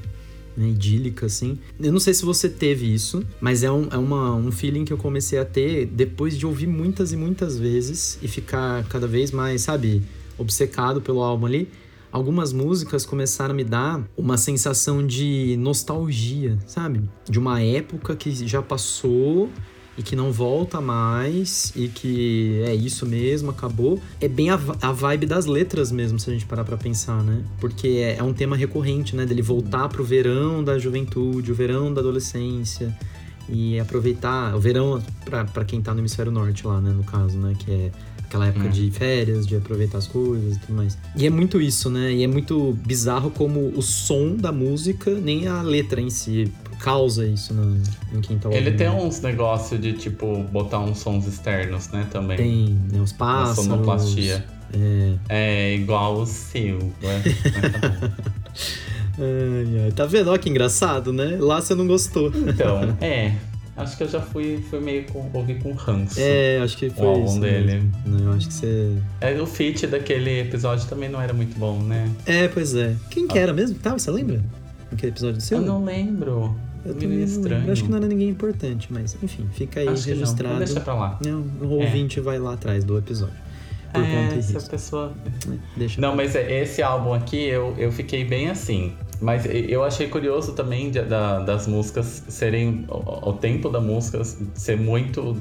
[0.57, 1.57] né, idílica, assim.
[1.79, 4.91] Eu não sei se você teve isso, mas é, um, é uma, um feeling que
[4.91, 9.31] eu comecei a ter depois de ouvir muitas e muitas vezes e ficar cada vez
[9.31, 10.03] mais, sabe,
[10.37, 11.69] obcecado pelo álbum ali.
[12.11, 17.09] Algumas músicas começaram a me dar uma sensação de nostalgia, sabe?
[17.29, 19.49] De uma época que já passou
[19.97, 23.99] e que não volta mais e que é isso mesmo, acabou.
[24.19, 27.43] É bem a, a vibe das letras mesmo, se a gente parar pra pensar, né?
[27.59, 29.25] Porque é, é um tema recorrente, né?
[29.25, 32.95] Dele voltar pro verão da juventude, o verão da adolescência
[33.49, 36.91] e aproveitar o verão pra quem tá no hemisfério norte lá, né?
[36.91, 37.53] No caso, né?
[37.59, 37.91] Que é
[38.31, 38.71] aquela época Hum.
[38.71, 40.97] de férias, de aproveitar as coisas e tudo mais.
[41.17, 42.13] E é muito isso, né?
[42.13, 47.25] E é muito bizarro como o som da música, nem a letra em si causa
[47.27, 47.77] isso no,
[48.11, 48.67] em quem tá ouvindo.
[48.67, 52.37] Ele tem uns negócios de, tipo, botar uns sons externos, né, também.
[52.37, 52.99] Tem, né?
[53.01, 53.65] Os pássaros.
[53.65, 54.43] sonoplastia.
[54.73, 55.13] É.
[55.29, 56.87] É igual o Silva.
[57.03, 57.23] Mas
[57.81, 58.11] tá.
[59.19, 59.91] Ai, ai.
[59.91, 60.29] Tá vendo?
[60.29, 61.37] Olha que engraçado, né?
[61.39, 62.31] Lá você não gostou.
[62.47, 63.35] Então, é.
[63.81, 66.15] Acho que eu já fui, fui meio com, ouvi com ranço.
[66.19, 67.65] É, acho que foi O álbum isso dele.
[68.05, 68.19] né?
[68.23, 68.97] Eu acho que você...
[69.21, 72.09] É, o feat daquele episódio também não era muito bom, né?
[72.25, 72.95] É, pois é.
[73.09, 73.97] Quem que era mesmo que tava?
[73.99, 74.41] Você lembra?
[74.91, 75.59] Aquele episódio do seu?
[75.59, 76.55] Eu não lembro.
[76.83, 77.57] Eu também não estranho.
[77.59, 77.71] lembro.
[77.73, 80.15] Acho que não era ninguém importante, mas enfim, fica aí Acho não.
[80.15, 80.55] registrado.
[80.55, 81.19] Então deixa pra lá.
[81.23, 83.35] Não, o ouvinte vai lá atrás do episódio.
[83.93, 84.69] Por conta É, e se a risco.
[84.71, 85.13] pessoa...
[85.47, 85.59] né?
[85.75, 88.93] Deixa Não, mas é- esse álbum aqui eu, eu fiquei bem assim.
[89.21, 92.85] Mas eu achei curioso também de- da- das músicas serem.
[92.89, 94.23] O, o tempo da música
[94.55, 95.37] ser muito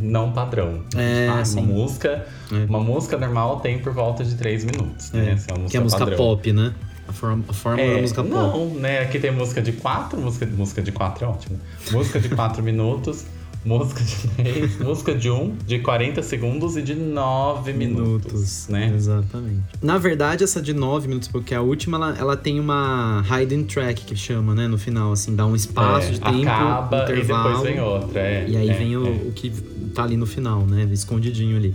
[0.00, 0.82] não padrão.
[0.96, 1.58] É, Ah, sim.
[1.58, 2.24] uma música.
[2.52, 2.64] É.
[2.68, 5.10] Uma música normal tem por volta de 3 minutos.
[5.12, 5.30] Né?
[5.30, 6.16] É, Essa é que é a música padrão.
[6.16, 6.72] pop, né?
[7.08, 8.34] A, forma, a fórmula É, da música pop.
[8.34, 9.00] não, né?
[9.00, 11.58] Aqui tem música de quatro, música, música de quatro é ótimo.
[11.90, 13.24] Música de quatro minutos,
[13.64, 18.92] música de 10, música de um, de 40 segundos e de 9 minutos, né?
[18.94, 19.62] Exatamente.
[19.82, 24.04] Na verdade, essa de 9 minutos, porque a última, ela, ela tem uma hidden track
[24.04, 24.66] que chama, né?
[24.68, 27.48] No final, assim, dá um espaço É, de tempo, acaba intervalo.
[27.48, 28.20] e depois vem outra.
[28.20, 29.10] É, E aí é, vem o, é.
[29.10, 29.50] o que
[29.94, 30.88] tá ali no final, né?
[30.92, 31.74] Escondidinho ali.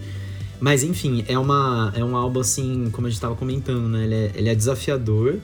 [0.59, 4.05] Mas enfim, é, uma, é um álbum assim, como a gente tava comentando, né?
[4.05, 5.38] Ele é, ele é desafiador,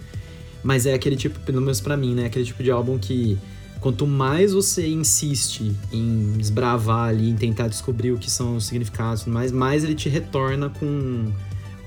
[0.64, 2.26] mas é aquele tipo, pelo menos pra mim, né?
[2.26, 3.38] Aquele tipo de álbum que
[3.80, 9.26] quanto mais você insiste em desbravar ali, em tentar descobrir o que são os significados
[9.26, 11.32] mais, mais ele te retorna com,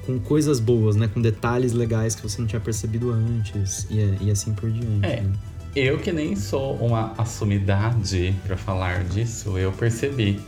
[0.06, 1.08] com coisas boas, né?
[1.12, 5.06] Com detalhes legais que você não tinha percebido antes e, e assim por diante.
[5.06, 5.20] É.
[5.20, 5.32] né?
[5.74, 10.38] Eu que nem sou uma assumidade pra falar disso, eu percebi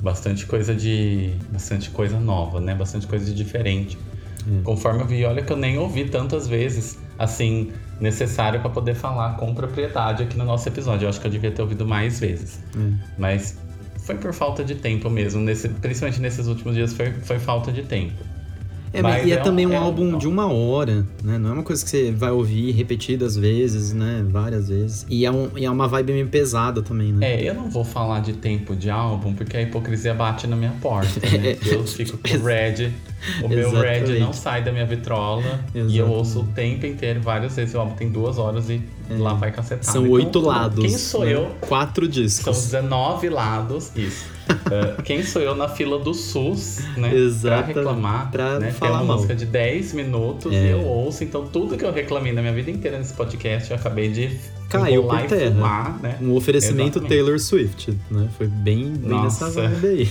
[0.00, 1.32] bastante coisa de.
[1.50, 2.74] bastante coisa nova, né?
[2.74, 3.96] Bastante coisa de diferente.
[4.46, 4.62] É.
[4.62, 9.36] Conforme eu vi, olha que eu nem ouvi tantas vezes, assim, necessário pra poder falar
[9.36, 11.04] com propriedade aqui no nosso episódio.
[11.06, 12.60] Eu acho que eu devia ter ouvido mais vezes.
[12.76, 12.92] É.
[13.18, 13.56] Mas
[13.98, 17.82] foi por falta de tempo mesmo, nesse, principalmente nesses últimos dias foi, foi falta de
[17.82, 18.14] tempo.
[18.90, 21.36] É, mas e é, é também um é um- álbum de uma hora, né?
[21.36, 24.24] Não é uma coisa que você vai ouvir repetidas vezes, né?
[24.26, 25.04] Várias vezes.
[25.10, 27.34] E é, um, e é uma vibe meio pesada também, né?
[27.34, 30.72] É, eu não vou falar de tempo de álbum, porque a hipocrisia bate na minha
[30.80, 31.56] porta, né?
[31.70, 32.90] Eu fico com o Red,
[33.42, 34.20] o meu Red Exatamente.
[34.20, 36.00] não sai da minha vitrola e eu Exatamente.
[36.02, 37.74] ouço o tempo inteiro, várias vezes.
[37.74, 39.82] O álbum tem duas horas e lá vai cacetada.
[39.90, 40.84] São Então, oito lados.
[40.84, 41.34] Quem sou né?
[41.34, 41.50] eu?
[41.60, 42.64] Quatro São discos.
[42.66, 44.26] 19 lados, isso.
[44.48, 47.14] Uh, quem sou eu na fila do SUS, né?
[47.14, 48.70] Exatamente, Pra reclamar, pra né?
[48.70, 49.16] falar Tem uma mal.
[49.16, 50.66] música de 10 minutos É.
[50.66, 51.22] e eu ouço.
[51.24, 54.38] Então, tudo que eu reclamei na minha vida inteira nesse podcast, eu acabei de
[54.68, 55.50] Caiu por e terra.
[55.52, 56.16] fumar, né?
[56.20, 57.08] Um oferecimento Exatamente.
[57.08, 58.28] Taylor Swift, né?
[58.36, 60.08] Foi bem, bem nessa vibe aí.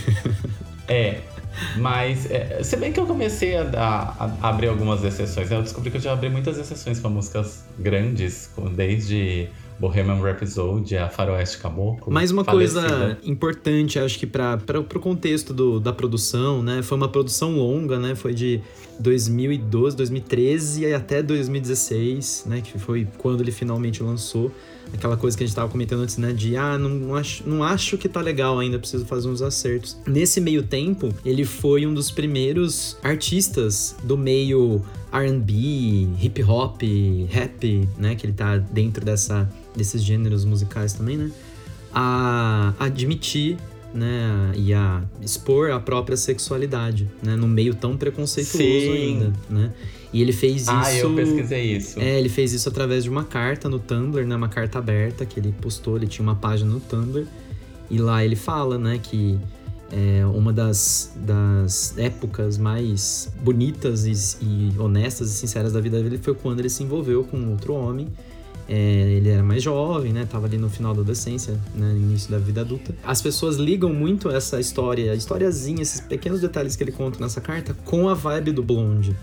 [0.87, 1.17] É,
[1.77, 5.91] mas é, se bem que eu comecei a, dar- a abrir algumas exceções, eu descobri
[5.91, 9.49] que eu já abri muitas exceções para músicas grandes, desde
[9.79, 12.11] Bohemian Rhapsody a Faroeste Caboclo.
[12.11, 12.81] Mais uma falecida.
[12.81, 16.81] coisa importante, acho que para o contexto do, da produção, né?
[16.81, 18.15] Foi uma produção longa, né?
[18.15, 18.61] Foi de
[18.99, 22.61] 2012, 2013 e até 2016, né?
[22.61, 24.51] Que foi quando ele finalmente lançou.
[24.93, 26.31] Aquela coisa que a gente tava comentando antes, né?
[26.31, 29.97] De, ah, não, não acho, não acho que tá legal ainda, preciso fazer uns acertos.
[30.05, 34.81] Nesse meio tempo, ele foi um dos primeiros artistas do meio
[35.11, 36.81] R&B, hip hop,
[37.29, 38.15] rap, né?
[38.15, 41.31] Que ele tá dentro dessa, desses gêneros musicais também, né?
[41.93, 43.57] A admitir,
[43.93, 44.51] né?
[44.55, 47.35] E a expor a própria sexualidade, né?
[47.35, 48.91] No meio tão preconceituoso Sim.
[48.91, 49.73] ainda, né?
[50.13, 50.71] E ele fez isso...
[50.71, 51.99] Ah, eu pesquisei isso.
[51.99, 54.35] É, ele fez isso através de uma carta no Tumblr, né?
[54.35, 57.25] Uma carta aberta que ele postou, ele tinha uma página no Tumblr.
[57.89, 59.39] E lá ele fala, né, que
[59.91, 66.17] é, uma das, das épocas mais bonitas e, e honestas e sinceras da vida dele
[66.17, 68.07] foi quando ele se envolveu com outro homem.
[68.69, 70.27] É, ele era mais jovem, né?
[70.29, 71.93] Tava ali no final da adolescência, né?
[71.93, 72.93] no início da vida adulta.
[73.01, 77.39] As pessoas ligam muito essa história, a historiazinha, esses pequenos detalhes que ele conta nessa
[77.39, 79.15] carta, com a vibe do Blonde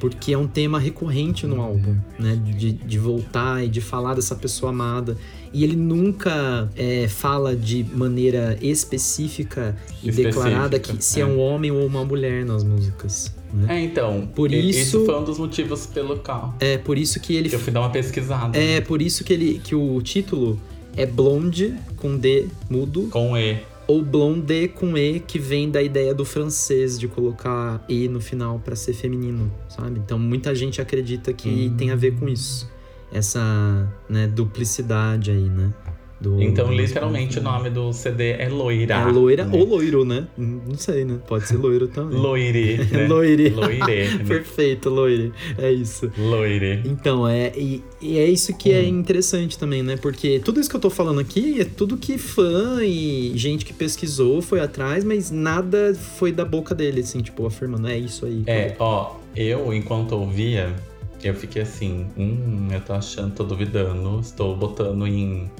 [0.00, 2.36] porque é um tema recorrente no álbum, né?
[2.42, 5.16] De, de voltar e de falar dessa pessoa amada.
[5.52, 11.22] E ele nunca é, fala de maneira específica e Específica, declarada que se é.
[11.22, 11.26] é.
[11.26, 13.34] um homem ou uma mulher nas músicas.
[13.52, 13.78] Né?
[13.78, 14.28] É, então.
[14.34, 17.52] Por e- isso- Esse foi um dos motivos pelo qual É, por isso que ele
[17.52, 18.56] eu fui dar uma pesquisada.
[18.56, 20.58] é por isso que ele que o título
[20.96, 23.58] é Blonde com D mudo Com E.
[23.90, 28.60] ou Blonde com E que vem da ideia do francês de colocar E no final
[28.60, 29.98] pra ser feminino, sabe?
[29.98, 31.76] Então muita gente acredita que Hum.
[31.76, 32.70] tem a ver com isso.
[33.12, 35.72] Essa, né, duplicidade aí, né?
[36.20, 38.94] Do, Então, do literalmente, o nome do CD é Loira.
[38.94, 39.58] É loira né?
[39.58, 40.26] ou loiro, né?
[40.36, 41.18] Não sei, né?
[41.26, 42.18] Pode ser loiro também.
[42.18, 43.08] Loire, né?
[43.08, 43.48] Loire.
[43.48, 43.78] Loire.
[44.18, 44.24] né?
[44.26, 45.32] Perfeito, loire.
[45.56, 46.10] É isso.
[46.18, 46.82] Loire.
[46.84, 48.98] Então, é, e, e é isso que é Hum.
[49.00, 49.96] interessante também, né?
[49.96, 53.72] Porque tudo isso que eu tô falando aqui é tudo que fã e gente que
[53.72, 58.42] pesquisou foi atrás, mas nada foi da boca dele, assim, tipo, afirmando, é isso aí.
[58.46, 60.74] É, ó, eu, enquanto ouvia,
[61.22, 65.50] eu fiquei assim, hum, eu tô achando, tô duvidando, estou botando em,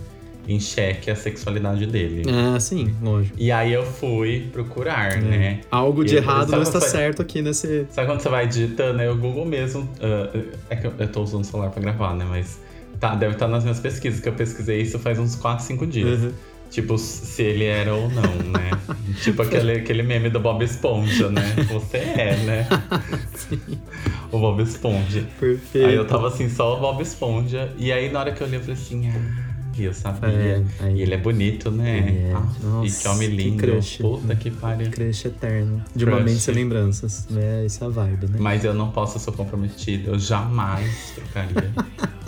[0.52, 2.24] em xeque a sexualidade dele.
[2.28, 3.36] É, sim, lógico.
[3.38, 5.20] E aí eu fui procurar, É.
[5.20, 5.60] né?
[5.70, 7.86] Algo de errado não está certo aqui nesse.
[7.90, 9.88] Sabe quando você vai digitando, é o Google mesmo.
[10.00, 10.38] ah,
[10.68, 12.24] é que eu, eu tô usando o celular pra gravar, né?
[12.28, 12.60] Mas
[12.98, 16.20] tá, deve estar nas minhas pesquisas, que eu pesquisei isso faz uns 4, 5 dias.
[16.22, 16.32] Uhum.
[16.70, 18.22] Tipo, se ele era ou não,
[18.52, 18.70] né?
[19.22, 21.42] tipo aquele, aquele meme do Bob Esponja, né?
[21.72, 22.68] Você é, né?
[24.30, 25.26] O Bob Esponja.
[25.40, 25.86] Perfeito.
[25.88, 27.72] Aí eu tava assim, só o Bob Esponja.
[27.76, 30.28] E aí na hora que eu olhei, eu falei assim, ah, eu sabia.
[30.30, 31.98] É, aí- E ele é bonito, né?
[32.30, 32.32] É.
[32.34, 33.56] Ah, e Nossa, que homem que lindo.
[33.62, 33.98] crush.
[33.98, 34.90] Puta que pariu.
[34.90, 35.82] Crush eterno.
[35.94, 36.24] De uma Crush.
[36.30, 37.26] mente sem lembranças.
[37.36, 38.36] É essa a vibe, né?
[38.38, 40.10] Mas eu não posso, eu sou comprometida.
[40.10, 41.70] Eu jamais trocaria.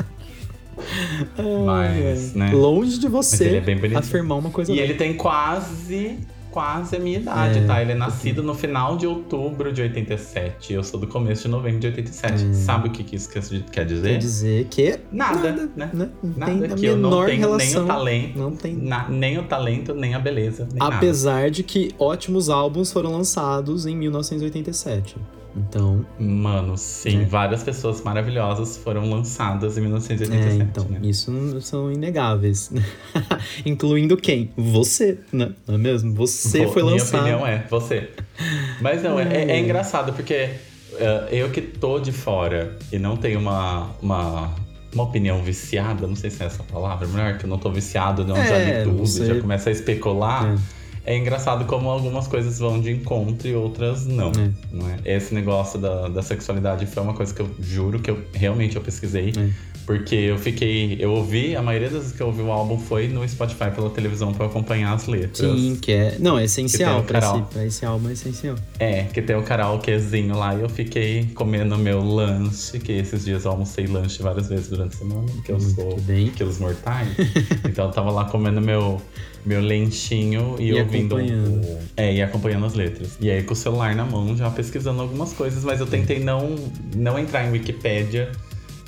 [1.67, 2.51] Mas, né?
[2.53, 3.97] Longe de você ele é bem bonito.
[3.99, 6.19] afirmar uma coisa E ele tem quase,
[6.53, 7.65] quase a minha idade, É.
[7.67, 7.83] tá?
[7.83, 10.73] Ele é nascido no final de outubro de 87.
[10.73, 12.55] Eu sou do começo de novembro de 87.
[12.55, 13.65] Sabe o que que isso quer dizer?
[13.73, 13.85] Quer
[14.19, 15.91] dizer que Nada, nada, né?
[15.93, 16.09] né?
[16.23, 17.57] Não Nada tem que eu não tenho relação.
[17.59, 18.77] nem o talento, Não tem.
[18.77, 20.97] na- nem o talento, nem a beleza, nem nada.
[20.97, 25.17] Apesar de que ótimos álbuns foram lançados em 1987.
[25.55, 27.25] Então, Mano, sim, É.
[27.27, 30.99] várias pessoas maravilhosas foram lançadas em é, 1987, então né?
[31.03, 32.71] isso são inegáveis.
[33.67, 34.51] Incluindo quem?
[34.57, 35.51] Você, né?
[35.67, 36.15] Não é mesmo?
[36.15, 37.21] Você Vou- foi Minha lançado.
[37.21, 38.11] opinião é você.
[38.81, 40.49] Mas não, é, é- é engraçado porque
[40.95, 44.55] eh, eu que tô de fora e não tenho uma, uma,
[44.95, 48.25] uma opinião viciada, não sei se é essa palavra, melhor que eu não tô viciado,
[48.25, 50.55] não, já É, li tudo, você- já começa a especular.
[50.55, 50.82] É.
[51.07, 54.29] engraçado como algumas coisas vão de encontro e outras não.
[54.31, 54.51] É.
[54.71, 54.99] não é?
[55.05, 58.83] Esse negócio da, da sexualidade foi uma coisa que eu juro que eu realmente eu
[58.83, 59.33] pesquisei.
[59.37, 59.72] É.
[59.87, 60.97] Porque eu fiquei.
[61.01, 63.91] Eu ouvi, a maioria das vezes que eu ouvi o álbum foi no Spotify pela
[63.91, 65.59] televisão pra eu acompanhar as letras.
[65.61, 66.17] Sim, que é.
[66.21, 68.57] Não, é essencial Que pra esse, pra esse álbum, é essencial.
[68.79, 73.45] É, que tem o karaokezinho lá e eu fiquei comendo meu lanche, que esses dias
[73.45, 76.29] eu almocei lanche várias vezes durante a semana, porque eu Muito sou bem.
[76.29, 77.09] quilos mortais.
[77.69, 79.03] então eu tava lá comendo meu,
[79.45, 81.17] meu lenchinho e, E ouvindo.
[81.17, 83.17] o- É, e acompanhando as letras.
[83.21, 86.55] E aí com o celular na mão, já pesquisando algumas coisas, mas eu tentei não,
[86.95, 88.31] não entrar em Wikipédia.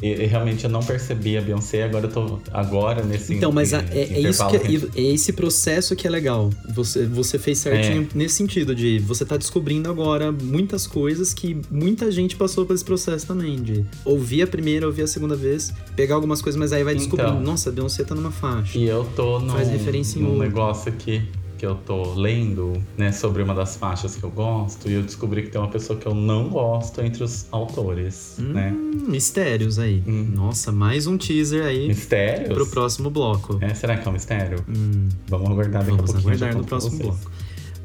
[0.05, 2.39] E, e realmente eu não percebi a Beyoncé, agora eu tô.
[2.53, 6.11] Agora nesse Então, mas a- é, é isso que é, é esse processo que é
[6.11, 6.51] legal.
[6.75, 8.07] Você, você fez certinho É.
[8.19, 12.85] nesse sentido de você tá descobrindo agora muitas coisas que muita gente passou por esse
[12.85, 16.85] processo também de ouvir a primeira, ouvir a segunda vez, pegar algumas coisas, mas aí
[16.85, 17.43] vai descobrindo, Então.
[17.43, 18.77] nossa, a Beyoncé tá numa faixa.
[18.79, 21.23] E eu tô num, Faz referência em num negócio aqui
[21.57, 25.43] que eu tô lendo, né, sobre uma das faixas que eu gosto, e eu descobri
[25.43, 28.73] que tem uma pessoa que eu não gosto entre os autores, né?
[28.75, 30.03] Hum, mistérios aí.
[30.07, 30.31] Hum.
[30.35, 32.55] Nossa, mais um teaser aí Mistérios?
[32.55, 33.59] pro próximo bloco.
[33.61, 34.65] É, será que é um mistério?
[34.69, 36.33] Hum, Vamos aguardar daqui a vamos pouquinho.
[36.35, 37.31] eu já aguardar no próximo bloco.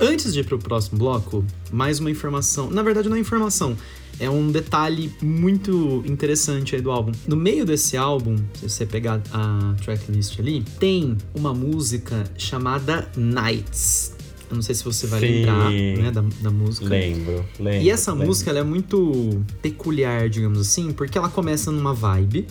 [0.02, 1.44] Antes de ir pro próximo bloco,
[1.74, 2.70] mais uma informação.
[2.70, 3.76] Na verdade, não é informação.
[4.18, 7.12] É um detalhe muito interessante aí do álbum.
[7.28, 14.16] No meio desse álbum, se você pegar a tracklist ali, tem uma música chamada Nights.
[14.50, 15.28] Eu não sei se você vai Sim.
[15.28, 16.88] lembrar né, da, da música.
[16.88, 17.82] Lembro, lembro.
[17.82, 18.28] E essa lembro.
[18.28, 22.48] música é muito peculiar, digamos assim, porque ela começa numa vibe,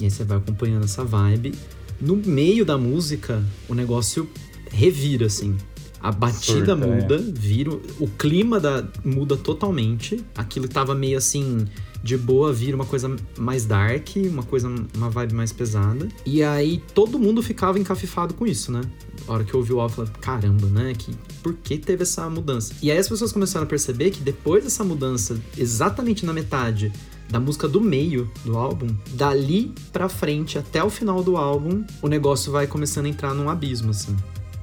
[0.00, 1.54] e aí você vai acompanhando essa vibe.
[2.00, 4.28] No meio da música, o negócio
[4.70, 5.56] revira, assim.
[6.04, 6.74] A batida Surta, é.
[6.74, 7.70] muda, vira.
[7.98, 10.22] O clima da, muda totalmente.
[10.36, 11.64] Aquilo que tava meio assim.
[12.02, 16.06] De boa, vira uma coisa mais dark, uma coisa, uma vibe mais pesada.
[16.26, 18.82] E aí todo mundo ficava encafifado com isso, né?
[19.26, 20.92] A hora que eu ouvi o álbum, eu falei, caramba, né?
[20.92, 22.74] Que, por que teve essa mudança?
[22.82, 26.92] E aí as pessoas começaram a perceber que depois dessa mudança, exatamente na metade
[27.30, 32.08] da música do meio do álbum, dali pra frente até o final do álbum, o
[32.08, 34.14] negócio vai começando a entrar num abismo, assim.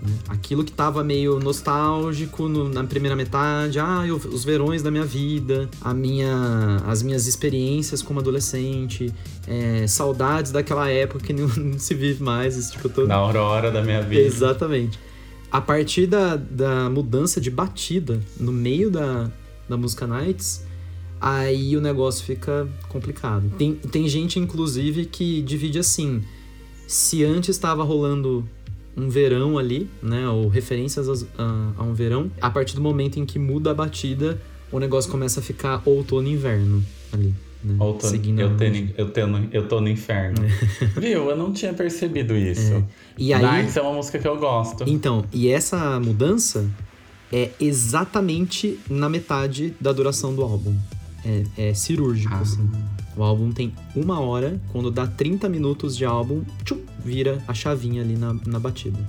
[0.01, 0.11] Né?
[0.29, 5.05] Aquilo que tava meio nostálgico no- na primeira metade, ah, eu- os verões da minha
[5.05, 9.13] vida, a minha, as minhas experiências como adolescente,
[9.47, 13.07] é, saudades daquela época que não, não se vive mais, esse tipo todo.
[13.07, 14.21] Na aurora da minha vida.
[14.21, 14.99] Exatamente.
[15.51, 19.29] A partir da, da mudança de batida no meio da,
[19.67, 20.63] da música Nights,
[21.19, 23.51] aí o negócio fica complicado.
[23.57, 26.23] Tem, tem gente, inclusive, que divide assim:
[26.87, 28.47] se antes estava rolando
[28.95, 33.25] um verão ali, né, ou referências a, a um verão, a partir do momento em
[33.25, 37.33] que muda a batida, o negócio começa a ficar outono e inverno ali.
[37.63, 40.41] Né, Outono, seguindo eu, tenho, eu, tenho, eu tô no inferno.
[40.99, 41.29] Viu?
[41.29, 42.83] Eu não tinha percebido isso.
[43.17, 44.83] E aí, Nights é uma música que eu gosto.
[44.87, 46.67] Então, e essa mudança
[47.31, 50.75] é exatamente na metade da duração do álbum.
[51.23, 52.39] É, é cirúrgico, Ah.
[52.39, 52.67] assim.
[53.15, 58.01] O álbum tem uma hora, quando dá 30 minutos de álbum, tchum, vira a chavinha
[58.01, 58.99] ali na, na batida.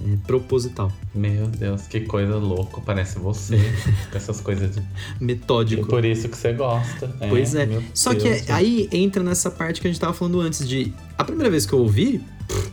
[0.00, 2.80] É proposital, Meu Deus, que coisa louca.
[2.80, 3.56] Parece você.
[4.10, 4.82] com essas coisas de.
[5.20, 5.88] E metódico.
[5.88, 7.12] por isso que você gosta.
[7.28, 7.66] Pois é.
[7.66, 10.94] meu Só Deus que aí entra nessa parte que a gente tava falando antes de.
[11.16, 12.70] A primeira vez que eu ouvi, pff,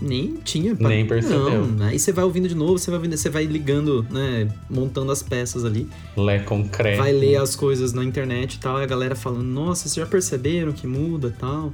[0.00, 0.74] nem tinha.
[0.74, 1.66] pa- Nem percebeu.
[1.66, 4.48] Não, aí você vai ouvindo de novo, você vai ouvindo, você vai ligando, né?
[4.68, 5.88] Montando as peças ali.
[6.16, 6.98] Lé concreto.
[6.98, 10.06] vai ler as coisas na internet e tal, e a galera falando, nossa, vocês já
[10.06, 11.72] perceberam que muda e tal.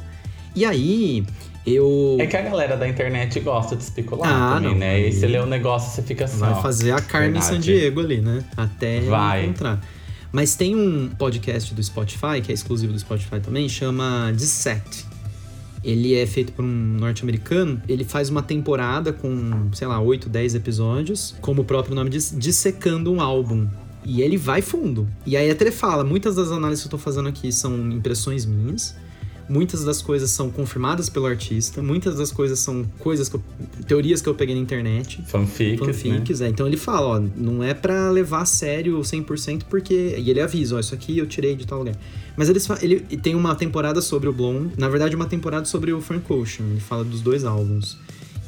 [0.55, 1.25] E aí,
[1.67, 2.17] eu.
[2.19, 4.95] É que a galera da internet gosta de especular Ah, também, não, né?
[4.97, 7.55] aí- E você lê um negócio, você fica assim, Vai ó, fazer a Carmen verdade.
[7.55, 8.45] Sandiego ali, né?
[8.57, 9.45] Até Vai.
[9.45, 9.81] encontrar.
[10.33, 15.07] Mas tem um podcast do Spotify, que é exclusivo do Spotify também, chama Dissect.
[15.83, 20.55] Ele é feito por um norte-americano, ele faz uma temporada com, sei lá, 8, 10
[20.55, 23.67] episódios, como o próprio nome diz, dissecando um álbum.
[24.05, 25.09] E ele vai fundo.
[25.27, 28.47] E aí até ele fala, muitas das análises que eu tô fazendo aqui são impressões
[28.47, 28.95] minhas,
[29.51, 33.43] Muitas das coisas são confirmadas pelo artista, muitas das coisas são coisas que eu,
[33.85, 35.21] teorias que eu peguei na internet.
[35.27, 36.47] Fanfics, Fanfics, né?
[36.47, 36.51] é.
[36.51, 40.77] Então ele fala, ó, não é para levar a sério 100% porque e ele avisa,
[40.77, 41.97] ó, isso aqui eu tirei de tal lugar.
[42.37, 46.01] Mas eles ele tem uma temporada sobre o Blonde, na verdade uma temporada sobre o
[46.01, 47.99] Frank Ocean, ele fala dos dois álbuns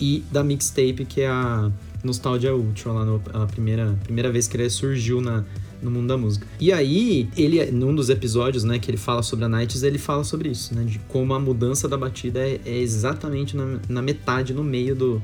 [0.01, 1.69] e da mixtape que é a
[2.05, 5.45] Nostalgia Ultra lá no, a primeira primeira vez que ele surgiu na
[5.83, 6.47] no mundo da música.
[6.61, 10.25] E aí, ele, num dos episódios, né, que ele fala sobre a Nights, ele fala
[10.25, 10.85] sobre isso, né?
[10.85, 15.23] De como a mudança da batida é, é exatamente na, na, metade, no meio do,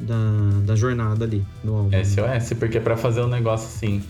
[0.00, 1.90] da, da jornada ali, no álbum.
[2.04, 4.02] SOS, porque para fazer um negócio assim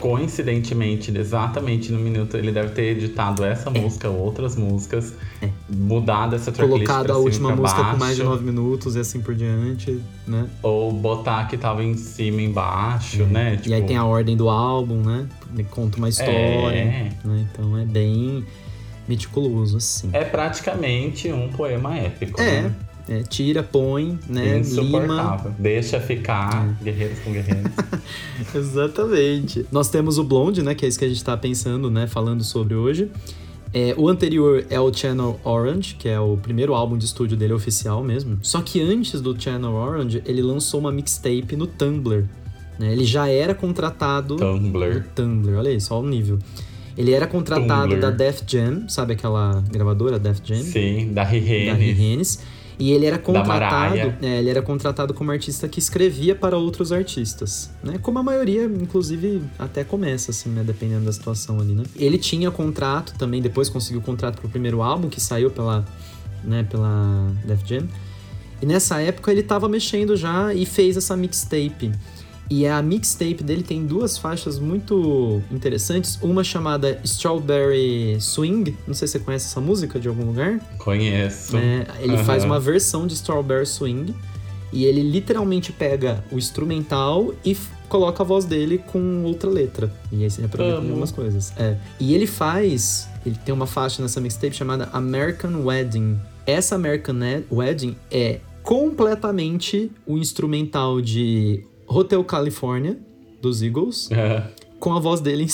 [0.00, 3.80] coincidentemente, exatamente no minuto, ele deve ter editado essa é.
[3.80, 5.48] música, outras músicas, é.
[5.68, 9.20] mudado essa tracklist Colocado a última música baixo, com mais de nove minutos e assim
[9.20, 10.48] por diante, né?
[10.62, 13.26] Ou botar que tava em cima e embaixo, é.
[13.26, 13.56] né?
[13.56, 13.68] Tipo...
[13.68, 15.28] E aí tipo tem a ordem do álbum, né?
[15.52, 17.12] Ele conta uma história, é.
[17.22, 17.46] né?
[17.52, 18.44] Então é bem
[19.06, 20.08] meticuloso, assim.
[20.12, 22.62] É praticamente um poema épico, é.
[22.62, 22.74] né?
[23.10, 24.60] É, tira, põe, né?
[24.60, 25.44] Lima.
[25.58, 26.84] Deixa ficar é.
[26.84, 27.72] guerreiros com guerreiros.
[28.54, 29.66] Exatamente.
[29.72, 30.76] Nós temos o Blonde, né?
[30.76, 32.06] Que é isso que a gente tá pensando, né?
[32.06, 33.10] Falando sobre hoje.
[33.74, 37.52] É, o anterior é o Channel Orange, que é o primeiro álbum de estúdio dele
[37.52, 38.38] oficial mesmo.
[38.42, 42.26] Só que antes do Channel Orange, ele lançou uma mixtape no Tumblr.
[42.78, 42.92] Né?
[42.92, 44.36] Ele já era contratado.
[44.36, 45.04] Tumblr.
[45.16, 46.38] Tumblr, olha aí, só o nível.
[46.96, 48.00] Ele era contratado Tumblr.
[48.00, 50.62] da Def Jam, sabe aquela gravadora Def Jam?
[50.62, 51.72] Sim, da Rihanna.
[51.72, 52.22] Da Rihanna.
[52.80, 57.70] E ele era contratado, é, ele era contratado como artista que escrevia para outros artistas,
[57.84, 57.98] né?
[58.00, 61.82] Como a maioria, inclusive, até começa assim, né, dependendo da situação ali, né?
[61.94, 65.84] Ele tinha contrato também, depois conseguiu contrato para o primeiro álbum que saiu pela,
[66.42, 67.86] né, pela Def Jam.
[68.62, 71.92] E nessa época ele estava mexendo já e fez essa mixtape.
[72.50, 76.18] E a mixtape dele tem duas faixas muito interessantes.
[76.20, 78.76] Uma chamada Strawberry Swing.
[78.88, 80.58] Não sei se você conhece essa música de algum lugar.
[80.76, 81.56] Conheço.
[81.56, 82.24] É, ele uhum.
[82.24, 84.12] faz uma versão de Strawberry Swing.
[84.72, 87.56] E ele literalmente pega o instrumental e
[87.88, 89.92] coloca a voz dele com outra letra.
[90.10, 91.52] E aí você aproveita algumas coisas.
[91.56, 91.76] É.
[92.00, 93.08] E ele faz.
[93.24, 96.18] Ele tem uma faixa nessa mixtape chamada American Wedding.
[96.44, 97.16] Essa American
[97.50, 102.96] Wedding é completamente o instrumental de Hotel California,
[103.42, 104.10] dos Eagles.
[104.12, 104.44] É.
[104.78, 105.46] Com a voz dele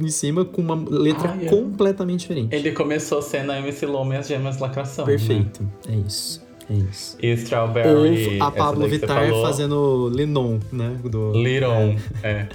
[0.00, 2.54] em, cima, com uma letra Ai, completamente diferente.
[2.54, 5.04] Ele começou sendo a MC Lome e as Gemas Lacração.
[5.04, 5.62] Perfeito.
[5.62, 5.68] Né?
[5.90, 6.42] É isso.
[6.68, 7.16] É isso.
[7.22, 8.38] E Strawberry.
[8.38, 10.96] Ou a Pablo Vittar fazendo Linon, né?
[11.04, 11.32] Do...
[11.32, 12.30] Liron, é.
[12.30, 12.48] é.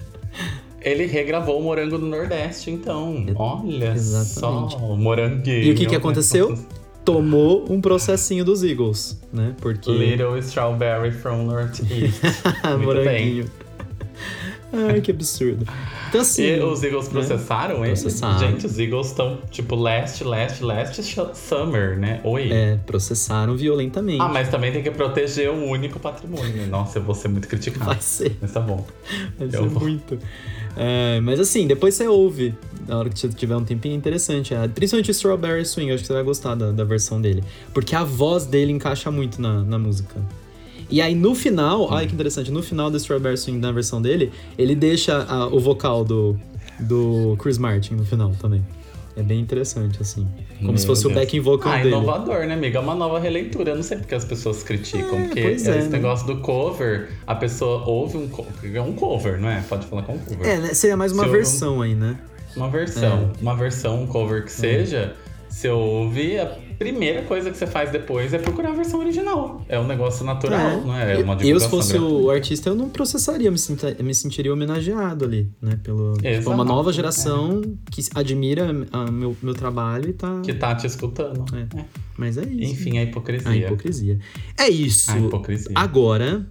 [0.81, 3.25] Ele regravou o Morango do Nordeste, então.
[3.35, 4.73] Olha Exatamente.
[4.73, 5.63] só, o moranguinho.
[5.63, 6.57] E o que, que aconteceu?
[7.05, 9.53] tomou um processinho dos Eagles, né?
[9.61, 9.91] Porque.
[9.91, 12.19] Little Strawberry from Northeast.
[12.83, 13.45] Moranguinho.
[14.73, 15.65] Ai, que absurdo.
[16.09, 17.11] Então, assim, e os Eagles né?
[17.11, 17.87] processaram né?
[17.87, 18.01] eles?
[18.01, 18.39] Processaram.
[18.39, 21.01] Gente, os Eagles estão, tipo, last, last, last
[21.33, 22.19] summer, né?
[22.23, 22.51] Oi.
[22.51, 24.21] É, processaram violentamente.
[24.21, 26.65] Ah, mas também tem que proteger o único patrimônio, né?
[26.65, 27.85] Nossa, eu vou ser muito criticado.
[27.85, 28.35] Vai ser.
[28.41, 28.85] Mas tá bom.
[29.37, 29.83] Vai eu ser vou.
[29.83, 30.19] muito.
[30.75, 32.53] É, mas assim, depois você ouve,
[32.87, 34.53] na hora que você tiver um tempinho, é interessante.
[34.53, 37.43] É, principalmente Strawberry Swing, acho que você vai gostar da, da versão dele.
[37.73, 40.21] Porque a voz dele encaixa muito na, na música.
[40.89, 44.31] E aí no final, ai que interessante, no final do Strawberry Swing, na versão dele,
[44.57, 46.39] ele deixa a, o vocal do,
[46.79, 48.63] do Chris Martin no final também.
[49.17, 50.27] É bem interessante, assim.
[50.57, 51.15] Como Meu se fosse Deus.
[51.15, 51.89] o backing vocal ah, dele.
[51.89, 52.79] inovador, né, amiga?
[52.79, 53.71] É uma nova releitura.
[53.71, 55.19] Eu não sei porque as pessoas criticam.
[55.19, 55.87] É, porque é, esse né?
[55.87, 58.75] negócio do cover, a pessoa ouve um cover.
[58.75, 59.61] É um cover, não é?
[59.61, 60.45] Pode falar com um cover.
[60.45, 60.73] É, né?
[60.73, 61.81] seria mais uma se versão um...
[61.81, 62.17] aí, né?
[62.57, 63.31] Uma versão.
[63.37, 63.41] É.
[63.41, 64.53] Uma versão, um cover que é.
[64.53, 65.15] seja.
[65.47, 66.41] Se eu ouvir,
[66.77, 69.63] primeira coisa que você faz depois é procurar a versão original.
[69.67, 70.81] É um negócio natural, é.
[70.81, 71.13] não é?
[71.19, 72.15] é uma eu, se fosse gratuita.
[72.15, 75.79] o artista, eu não processaria, eu me, senti, me sentiria homenageado ali, né?
[75.83, 77.91] Pelo, tipo, uma nova geração é.
[77.91, 80.41] que admira a, meu, meu trabalho e tá...
[80.41, 81.45] Que tá te escutando.
[81.55, 81.79] É.
[81.79, 81.85] é.
[82.17, 82.73] Mas é isso.
[82.73, 83.51] Enfim, a hipocrisia.
[83.51, 84.19] A hipocrisia.
[84.57, 85.11] É isso.
[85.11, 85.71] A hipocrisia.
[85.75, 86.45] Agora,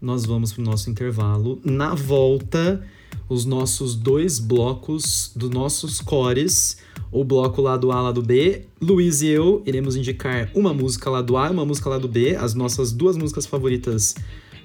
[0.00, 1.60] nós vamos pro nosso intervalo.
[1.64, 2.82] Na volta,
[3.28, 6.78] os nossos dois blocos dos nossos cores
[7.10, 8.64] o bloco lá do A, lá do B.
[8.80, 12.08] Luiz e eu iremos indicar uma música lá do A e uma música lá do
[12.08, 14.14] B, as nossas duas músicas favoritas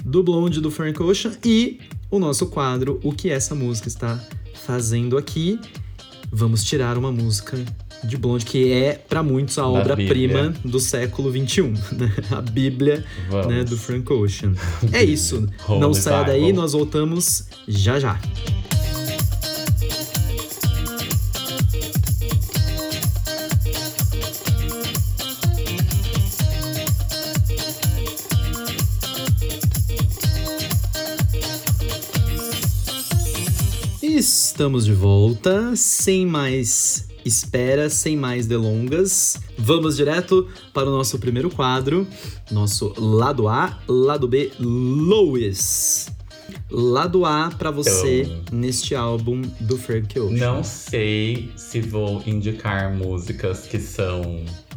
[0.03, 4.19] do Blonde do Frank Ocean e o nosso quadro O que essa música está
[4.53, 5.59] fazendo aqui.
[6.31, 7.63] Vamos tirar uma música
[8.03, 12.13] de Blonde, que é para muitos a obra-prima do século XXI, né?
[12.31, 13.03] a Bíblia
[13.47, 14.53] né, do Frank Ocean.
[14.91, 15.47] É isso.
[15.69, 18.19] Não saia daí, nós voltamos já já.
[34.01, 39.39] Estamos de volta, sem mais espera, sem mais delongas.
[39.57, 42.07] Vamos direto para o nosso primeiro quadro,
[42.51, 46.09] nosso lado A, lado B, Lois.
[46.69, 48.59] Lado A para você Então.
[48.59, 50.37] neste álbum do Frank Ocean.
[50.37, 54.21] Não sei se vou indicar músicas que são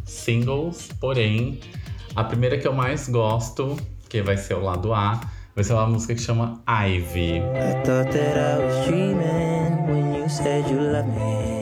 [0.05, 1.59] singles, porém,
[2.15, 3.77] a primeira que eu mais gosto,
[4.09, 5.21] que vai ser o lado A,
[5.55, 7.39] vai ser uma música que chama Ivy.
[7.39, 11.54] I thought that I was dreaming when you said you loved me.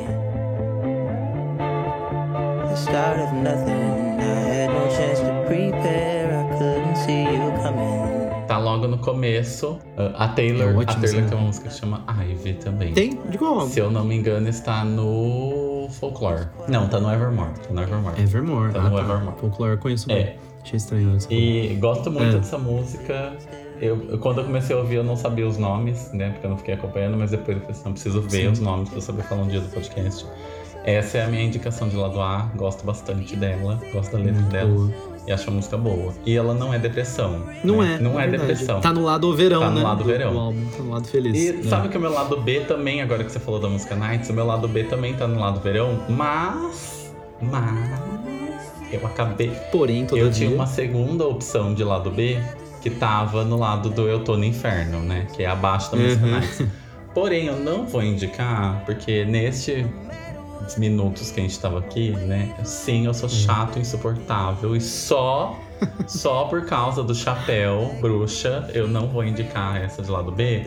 [2.83, 4.18] Start of nothing.
[4.18, 6.33] I had no chance to prepare.
[6.33, 8.47] I couldn't see you coming.
[8.47, 9.78] Tá logo no começo.
[9.97, 12.93] Uh, A Taylor, É a Taylor tem uma música que chama Ivy também.
[12.93, 13.18] Tem?
[13.30, 13.66] De qual?
[13.68, 16.47] Se eu não me engano, está no Folklore.
[16.68, 17.51] Não, tá no Evermore.
[17.66, 18.20] Tá no Evermore.
[18.20, 18.72] Evermore.
[18.72, 19.03] Tá ah, no tá.
[19.03, 19.37] Evermore.
[19.39, 20.14] Folklore eu conheço É.
[20.14, 20.35] bem.
[20.62, 21.33] Achei estranho essa.
[21.33, 22.39] E gosto muito É.
[22.41, 23.33] dessa música.
[23.80, 26.30] Eu, quando eu comecei a ouvir, eu não sabia os nomes, né?
[26.30, 28.49] Porque eu não fiquei acompanhando, mas depois eu falei assim, não preciso ver Sim.
[28.49, 30.24] os nomes pra saber falar um dia do podcast.
[30.85, 34.51] Essa é a minha indicação de lado A, gosto bastante dela, gosto da letra Muito
[34.53, 34.91] dela boa.
[35.28, 36.12] e acho a música boa.
[36.26, 37.41] E ela não é depressão.
[37.62, 37.95] Não né?
[37.95, 38.03] é.
[38.03, 38.49] Não é, verdade.
[38.53, 38.80] depressão.
[38.80, 39.83] Tá no lado verão, Tá no né?
[39.85, 40.33] lado do, verão.
[40.33, 40.66] do álbum.
[40.76, 41.37] Tá no lado feliz.
[41.41, 41.62] E né?
[41.70, 44.33] sabe que o meu lado B também, agora que você falou da música Nights, o
[44.33, 47.12] meu lado B também tá no lado verão, mas.
[47.41, 48.01] Mas.
[48.93, 49.51] Eu acabei.
[49.70, 50.28] Porém, todavia...
[50.28, 52.39] Eu tinha uma segunda opção de lado B
[52.83, 55.26] que tava no lado do Eu Tô no Inferno, né?
[55.33, 56.30] Que é abaixo da música Uhum.
[56.33, 56.66] Nights.
[57.14, 59.87] Porém, eu não vou indicar, porque neste
[60.76, 62.54] minutos que a gente tava aqui, né?
[62.64, 65.58] Sim, eu sou chato, insuportável e só.
[66.06, 70.64] Só por causa do chapéu, bruxa, eu não vou indicar essa de lado B.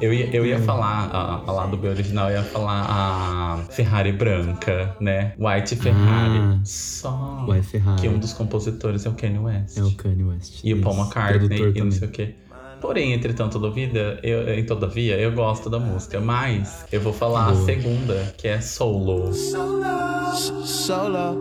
[0.00, 0.62] Eu ia, eu ia Hum.
[0.62, 5.34] falar, a, a lado B original, eu ia falar a Ferrari branca, né?
[5.38, 6.38] White Ferrari.
[6.38, 6.58] Ah.
[6.64, 8.00] Só Ué, Ferrari.
[8.00, 9.76] que um dos compositores é o Kanye West.
[9.78, 10.60] É o Kanye West.
[10.64, 10.96] E o Paul.
[10.96, 12.34] McCartney e não sei o quê.
[12.80, 17.54] Porém, entretanto, todavia, eu, em todavia, eu gosto da música, mas eu vou falar a
[17.54, 19.32] segunda, que é Solo.
[19.34, 20.64] Solo.
[20.64, 21.36] Solo.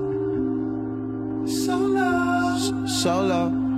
[2.87, 3.69] Solo.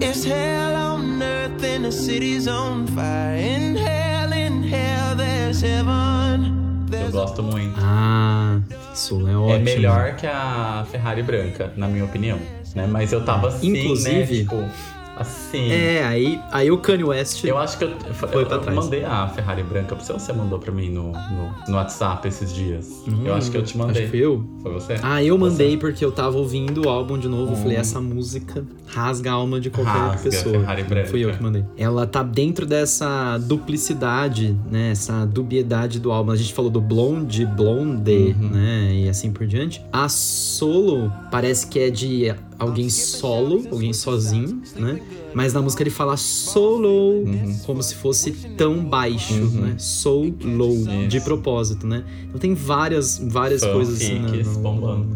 [0.00, 3.36] It's hell on earth and the city's on fire.
[3.36, 6.54] In hell, in hell, there's heaven.
[6.90, 7.78] Eu gosto muito.
[7.78, 8.60] Ah,
[8.94, 9.54] Solo é ótimo.
[9.54, 12.38] É melhor que a Ferrari branca, na minha opinião.
[12.76, 12.86] Né?
[12.86, 13.80] Mas eu tava assim, né?
[13.80, 14.62] Inclusive- Tipo,
[15.16, 15.70] assim.
[15.70, 17.42] É, aí, aí o Kanye West...
[17.42, 18.76] Eu acho que eu, Foi eu, pra trás.
[18.76, 22.28] mandei a Ferrari branca pra você ou você mandou pra mim no, no, no WhatsApp
[22.28, 23.02] esses dias?
[23.24, 24.02] eu acho que eu te mandei.
[24.02, 24.44] Acho que foi eu.
[24.62, 24.96] Foi você?
[25.02, 25.50] Ah, eu Você.
[25.50, 27.52] mandei porque eu tava ouvindo o álbum de novo.
[27.52, 27.80] Eu falei, Hum.
[27.80, 30.60] essa música rasga a alma de qualquer Rasga, pessoa.
[30.60, 31.08] Ferrari branca.
[31.08, 31.64] Fui eu que mandei.
[31.78, 34.90] Ela tá dentro dessa duplicidade, né?
[34.90, 36.30] Essa dubiedade do álbum.
[36.32, 38.50] A gente falou do Blonde, Blonde, Uhum.
[38.50, 38.92] né?
[38.94, 39.82] E assim por diante.
[39.90, 45.00] A solo parece que é de alguém solo, alguém sozinho, né?
[45.34, 47.24] Mas na música ele fala solo,
[47.64, 49.60] como se fosse tão baixo, Uhum.
[49.60, 49.74] né?
[49.78, 52.04] So low, de propósito, né?
[52.28, 55.08] Então tem várias, várias coisas assim no- bombando.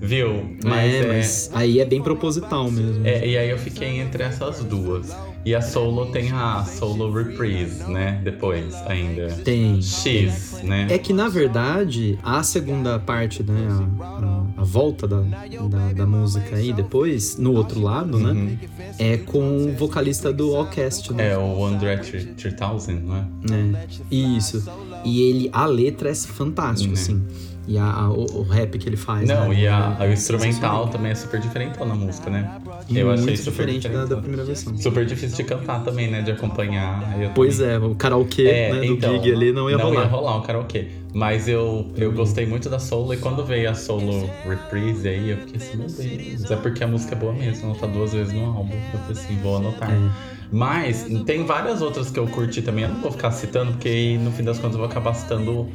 [0.00, 0.56] Viu?
[0.64, 3.04] Mas é, é, mas aí é bem proposital mesmo.
[3.06, 5.08] é, E aí eu fiquei entre essas duas.
[5.48, 8.20] E a solo tem a solo reprise, né?
[8.22, 9.28] Depois ainda.
[9.44, 9.80] Tem.
[9.80, 10.86] X, né?
[10.90, 13.66] É que, na verdade, a segunda parte, né?
[13.98, 18.34] A, a- a volta da, da, da música aí depois, no outro lado, Uhum.
[18.34, 18.58] né?
[18.98, 21.30] É com o vocalista do Allcast, né?
[21.32, 21.96] É o Andre
[22.36, 23.24] 3000, não é?
[23.50, 24.62] É, Isso.
[25.04, 26.92] E ele, a letra é fantástica, Uhum.
[26.92, 27.22] assim.
[27.68, 29.28] E a, a- o, o rap que ele faz.
[29.28, 29.54] Não, né?
[29.60, 32.50] e a, a É instrumental também é super diferente na música, né?
[32.88, 34.22] Eu muito achei super diferente da, da diferentona.
[34.22, 34.76] primeira versão.
[34.78, 36.22] Super difícil de cantar também, né?
[36.22, 37.20] De acompanhar.
[37.20, 37.74] Eu Pois também.
[37.74, 40.00] é, o karaokê É, né, do então, gig ali não ia não rolar.
[40.02, 40.88] ia rolar o karaokê.
[41.12, 45.36] Mas eu, eu gostei muito da solo e quando veio a solo reprise aí, eu
[45.38, 46.50] fiquei assim, meu Deus.
[46.50, 48.74] É porque a música é boa mesmo, ela tá duas vezes no álbum.
[48.92, 49.90] Eu falei assim, vou anotar.
[49.90, 50.10] É.
[50.50, 52.84] Mas tem várias outras que eu curti também.
[52.84, 55.68] Eu não vou ficar citando, porque aí, no fim das contas eu vou acabar citando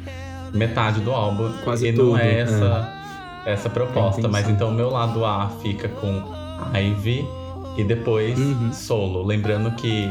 [0.54, 1.52] metade do álbum.
[1.64, 2.88] Quase e tudo, não é essa,
[3.44, 4.28] essa proposta.
[4.28, 6.22] Mas então o meu lado A fica com
[6.74, 7.26] Ivy
[7.76, 8.72] e depois Uhum.
[8.72, 9.22] solo.
[9.24, 10.08] Lembrando que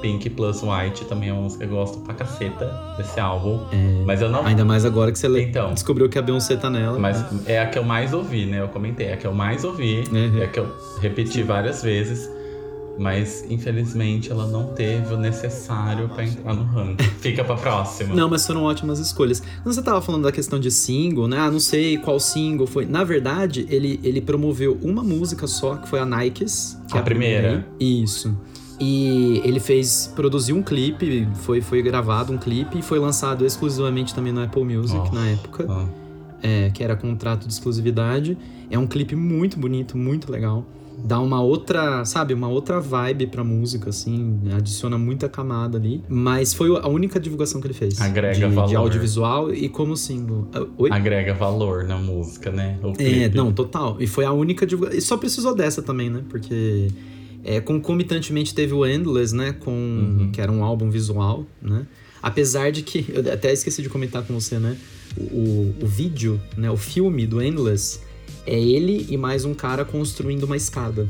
[0.00, 3.58] Pink Plus White também é uma música que eu gosto pra caceta desse álbum.
[4.04, 4.44] Mas eu não.
[4.46, 5.72] Ainda mais agora que você Então.
[5.72, 6.98] descobriu que a Beyoncé tá nela.
[6.98, 8.60] Mas é a que eu mais ouvi, né?
[8.60, 10.40] Eu comentei, é a que eu mais ouvi, Uhum.
[10.40, 10.66] é a que eu
[11.00, 12.30] repeti várias vezes.
[12.96, 17.02] Mas infelizmente ela não teve o necessário pra entrar no ranking.
[17.20, 18.14] Fica pra próxima.
[18.14, 19.40] Não, mas foram ótimas escolhas.
[19.62, 21.38] Quando você tava falando da questão de single, né?
[21.40, 22.86] Ah, não sei qual single foi.
[22.86, 26.78] Na verdade, ele, ele promoveu uma música só, que foi a Nikes.
[26.88, 27.66] Que A é primeira.
[27.80, 28.02] aí.
[28.04, 28.36] Isso.
[28.78, 34.14] E ele fez, produziu um clipe, foi, foi gravado um clipe e foi lançado exclusivamente
[34.14, 35.14] também no Apple Music Oh.
[35.14, 35.86] na época, Ah,
[36.42, 38.36] é, que era contrato de exclusividade.
[38.70, 40.64] É um clipe muito bonito, muito legal.
[41.02, 46.02] Dá uma outra, sabe, uma outra vibe pra música, assim, adiciona muita camada ali.
[46.08, 48.00] Mas foi a única divulgação que ele fez.
[48.00, 48.68] Agrega de, valor.
[48.68, 50.48] de audiovisual e como single.
[50.52, 50.90] Ah, Oi?
[50.92, 52.78] Agrega valor na música, né?
[52.82, 53.36] O É, clipe.
[53.36, 53.96] não, total.
[54.00, 54.98] E foi a única divulgação.
[54.98, 56.22] E só precisou dessa também, né?
[56.28, 56.88] Porque
[57.42, 59.52] é, concomitantemente teve o Endless, né?
[59.52, 60.30] Com, Uhum.
[60.32, 61.86] Que era um álbum visual, né?
[62.22, 64.76] Apesar de que, eu até esqueci de comentar com você, né?
[65.16, 66.70] O, o, o vídeo, né?
[66.70, 68.00] O filme do Endless
[68.46, 71.06] é ele e mais um cara construindo uma escada.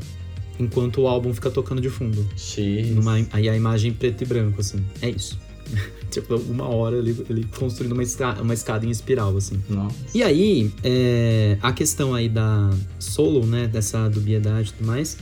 [0.59, 2.25] Enquanto o álbum fica tocando de fundo.
[2.37, 2.87] X.
[2.89, 4.79] Numa, aí a imagem preto e branco, assim.
[5.01, 5.37] É isso.
[6.09, 9.61] tipo, uma hora ele, ele construindo uma, esca- uma escada em espiral, assim.
[9.69, 9.95] Nossa.
[10.13, 12.69] E aí, é, a questão aí da
[12.99, 15.17] solo, né, dessa dubiedade e tudo mais,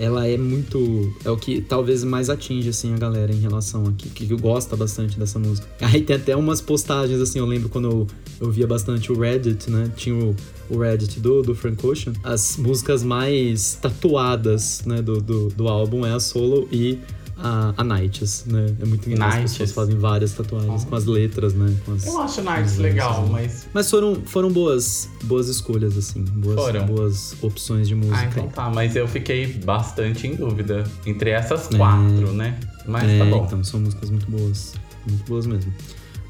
[0.00, 1.12] ela é muito.
[1.22, 4.74] É o que talvez mais atinge, assim, a galera em relação a que, que gosta
[4.74, 5.68] bastante dessa música.
[5.86, 8.06] Aí tem até umas postagens, assim, eu lembro quando eu,
[8.40, 9.92] eu via bastante o Reddit, né?
[9.94, 10.34] Tinha o,
[10.70, 12.14] o Reddit do, do Frank Ocean.
[12.24, 16.98] As músicas mais tatuadas, né, do, do, do álbum é a solo e.
[17.42, 18.66] A, a Nights, né?
[18.80, 19.44] É muito engraçado.
[19.44, 19.72] As pessoas Nights.
[19.72, 21.74] fazem várias tatuagens com as letras, né?
[21.84, 23.68] Com as, Eu acho Nights legal, lenços, mas.
[23.72, 26.22] mas foram, foram boas, boas escolhas, assim.
[26.22, 26.86] Boas, Foram.
[26.86, 28.18] boas opções de música.
[28.18, 28.70] Ah, então tá.
[28.70, 32.58] Mas eu fiquei bastante em dúvida entre essas quatro, né?
[32.86, 33.44] Mas é, tá bom.
[33.46, 34.74] então, são músicas muito boas.
[35.08, 35.72] Muito boas mesmo.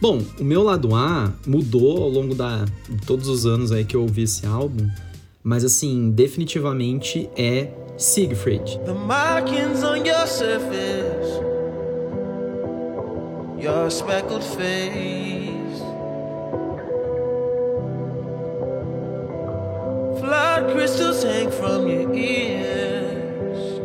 [0.01, 3.95] Bom, o meu lado A mudou ao longo da, de todos os anos aí que
[3.95, 4.89] eu ouvi esse álbum.
[5.43, 7.69] Mas, assim, definitivamente é
[8.01, 8.67] Siegfried.
[8.87, 11.35] The markings on your surface,
[13.63, 15.81] your speckled face.
[20.19, 23.81] Flood crystals hang from your ears.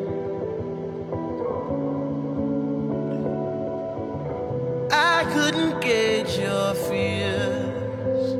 [4.93, 8.36] I couldn't gauge your fears.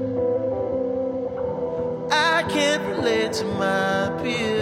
[2.10, 4.55] I can't relate to my peers.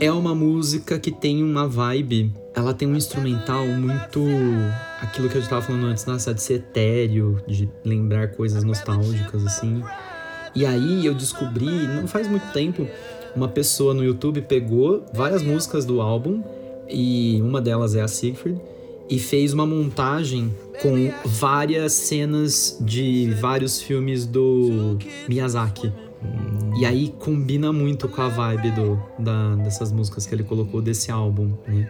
[0.00, 2.32] É uma música que tem uma vibe.
[2.54, 4.24] Ela tem um instrumental muito.
[4.98, 9.82] Aquilo que eu tava falando antes, nossa, de ser etéreo, de lembrar coisas nostálgicas, assim.
[10.54, 12.88] E aí eu descobri, não faz muito tempo,
[13.36, 16.42] uma pessoa no YouTube pegou várias músicas do álbum,
[16.88, 18.58] e uma delas é a Siegfried,
[19.08, 24.96] e fez uma montagem com várias cenas de vários filmes do
[25.28, 25.92] Miyazaki.
[26.78, 31.10] E aí combina muito com a vibe do, da- dessas músicas que ele colocou desse
[31.10, 31.88] álbum, né?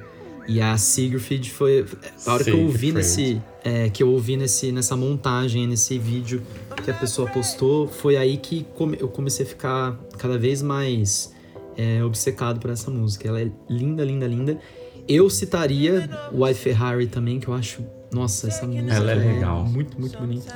[0.49, 1.85] E a Siegfried foi.
[2.27, 3.41] A hora que eu ouvi nesse.
[3.63, 6.43] é, que eu ouvi nesse, nessa montagem, nesse vídeo
[6.83, 11.33] que a pessoa postou, foi aí que come- eu comecei a ficar cada vez mais
[11.77, 13.29] é, obcecado por essa música.
[13.29, 14.59] Ela é linda, linda, linda.
[15.07, 17.85] Eu citaria o I Ferrari também, que eu acho.
[18.13, 19.65] Nossa, essa música Ela é legal.
[19.67, 20.53] muito, muito bonita.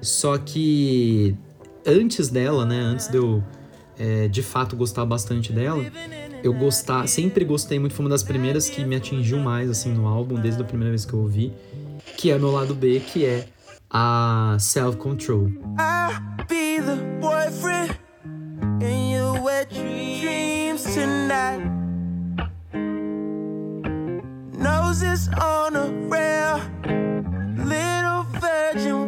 [0.00, 1.34] Só que
[1.86, 2.80] antes dela, né?
[2.80, 3.42] Antes de eu
[3.98, 5.84] é, de fato gostar bastante dela,
[6.42, 10.06] eu gostar, sempre gostei muito, foi uma das primeiras que me atingiu mais assim no
[10.06, 11.52] álbum, desde a primeira vez que eu ouvi,
[12.16, 13.46] que é meu lado B, que é
[13.90, 15.48] a Self Control.
[15.78, 17.96] I'll be the boyfriend
[18.82, 21.64] in your wet dreams tonight.
[24.58, 26.60] Noses on a rail,
[27.64, 29.05] little virgin,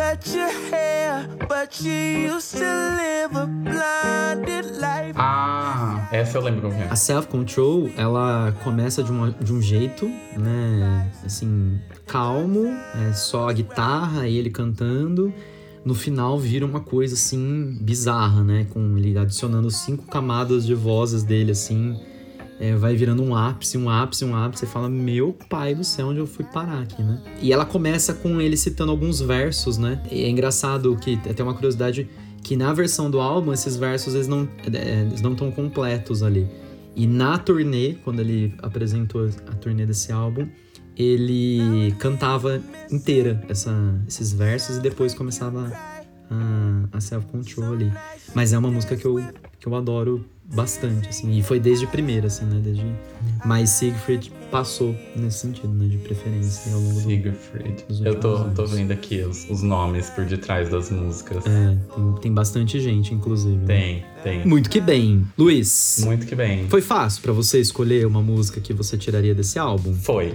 [0.00, 5.14] cut your hair, but you used to live a blinded life.
[5.14, 6.88] Ah, essa eu lembro como que é.
[6.88, 10.06] A Self Control, ela começa de, uma, de um jeito,
[10.38, 12.66] né, assim, calmo,
[13.08, 15.34] é só a guitarra e ele cantando.
[15.84, 21.22] No final vira uma coisa assim bizarra, né, com ele adicionando cinco camadas de vozes
[21.22, 22.00] dele assim,
[22.60, 24.60] é, vai virando um ápice, um ápice, um ápice.
[24.60, 27.20] Você fala, meu pai do céu, onde eu fui parar aqui, né?
[27.40, 30.02] E ela começa com ele citando alguns versos, né?
[30.10, 32.06] E é engraçado que tem uma curiosidade
[32.42, 36.46] que na versão do álbum esses versos eles não é, eles não estão completos ali.
[36.94, 40.46] E na turnê, quando ele apresentou a turnê desse álbum,
[40.96, 43.72] ele cantava inteira essa,
[44.06, 45.72] esses versos e depois começava
[46.30, 47.92] a, a self-control ali.
[48.34, 49.16] Mas é uma música que eu,
[49.58, 51.30] que eu adoro bastante, assim.
[51.38, 52.60] E foi desde primeira, assim, né?
[52.62, 52.84] Desde...
[53.44, 55.86] Mas Siegfried passou nesse sentido, né?
[55.86, 57.00] De preferência ao longo do...
[57.00, 57.84] Siegfried.
[57.88, 58.74] dos Eu tô, últimos tô anos.
[58.74, 61.44] vendo aqui os, os nomes por detrás das músicas.
[61.46, 63.56] É, tem, tem bastante gente, inclusive.
[63.56, 63.66] né?
[63.66, 64.46] Tem, tem.
[64.46, 65.26] Muito que bem.
[65.38, 66.66] Luiz, Muito que bem.
[66.68, 69.94] foi fácil pra você escolher uma música que você tiraria desse álbum?
[69.94, 70.34] Foi.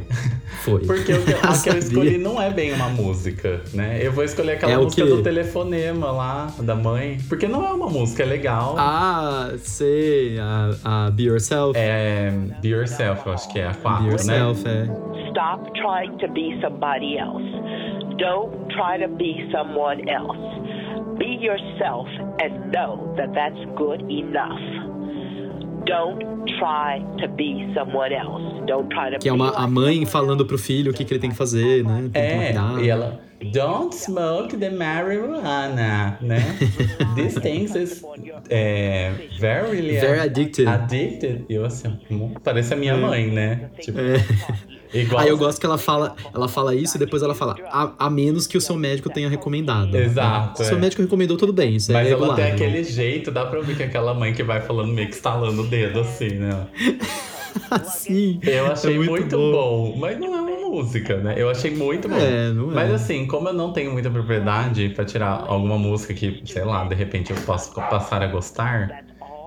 [0.64, 0.82] Foi.
[0.86, 4.00] Porque o que, a que eu escolhi não é bem uma música, né?
[4.02, 7.18] Eu vou escolher aquela É música do telefonema lá, da mãe.
[7.28, 8.76] Porque não é uma música, é legal.
[8.78, 10.05] Ah, sei.
[10.40, 11.78] A, a Be Yourself.
[11.78, 12.32] É
[12.62, 14.88] Be Yourself, eu acho que é a Be 4, Yourself, né?
[14.90, 15.30] é.
[15.30, 17.44] Stop trying to be somebody else.
[18.18, 20.38] Don't try to be someone else.
[21.18, 22.08] Be yourself
[22.42, 24.60] and know that that's good enough.
[25.86, 26.20] Don't
[26.58, 28.42] try to be someone else.
[28.66, 30.48] Don't try to Que é be uma, a mãe someone falando else.
[30.48, 32.02] pro filho o que, que ele tem que fazer, né?
[32.02, 32.84] Tem que É, cuidado.
[32.84, 33.20] e ela,
[33.52, 36.40] don't smoke the marijuana, né?
[37.16, 38.04] These things is
[38.50, 40.68] é, very, Very addicted.
[40.68, 41.46] addicted.
[41.50, 41.98] E eu assim,
[42.44, 43.70] parece a minha mãe, né?
[43.80, 44.00] Tipo,
[44.94, 45.22] igual.
[45.22, 48.10] Aí eu gosto que ela fala, ela fala isso e depois ela fala, a, a
[48.10, 49.96] menos que o seu médico tenha recomendado.
[49.96, 50.82] Exato, Se o seu é.
[50.82, 51.76] médico recomendou, tudo bem.
[51.76, 52.54] Isso Mas é ela tem regulável.
[52.68, 55.62] aquele jeito, dá pra ouvir que é aquela mãe que vai falando meio que estalando
[55.62, 56.68] o dedo assim, né?
[57.86, 58.40] Sim.
[58.44, 59.52] Eu achei É muito muito, bom.
[59.52, 59.96] bom.
[59.98, 60.42] mas não é
[60.76, 61.36] música, né?
[61.38, 62.16] Eu achei muito bom.
[62.18, 62.76] É, não é.
[62.76, 66.84] Mas assim, como eu não tenho muita propriedade pra tirar alguma música que, sei lá,
[66.86, 69.04] de repente eu posso passar a gostar,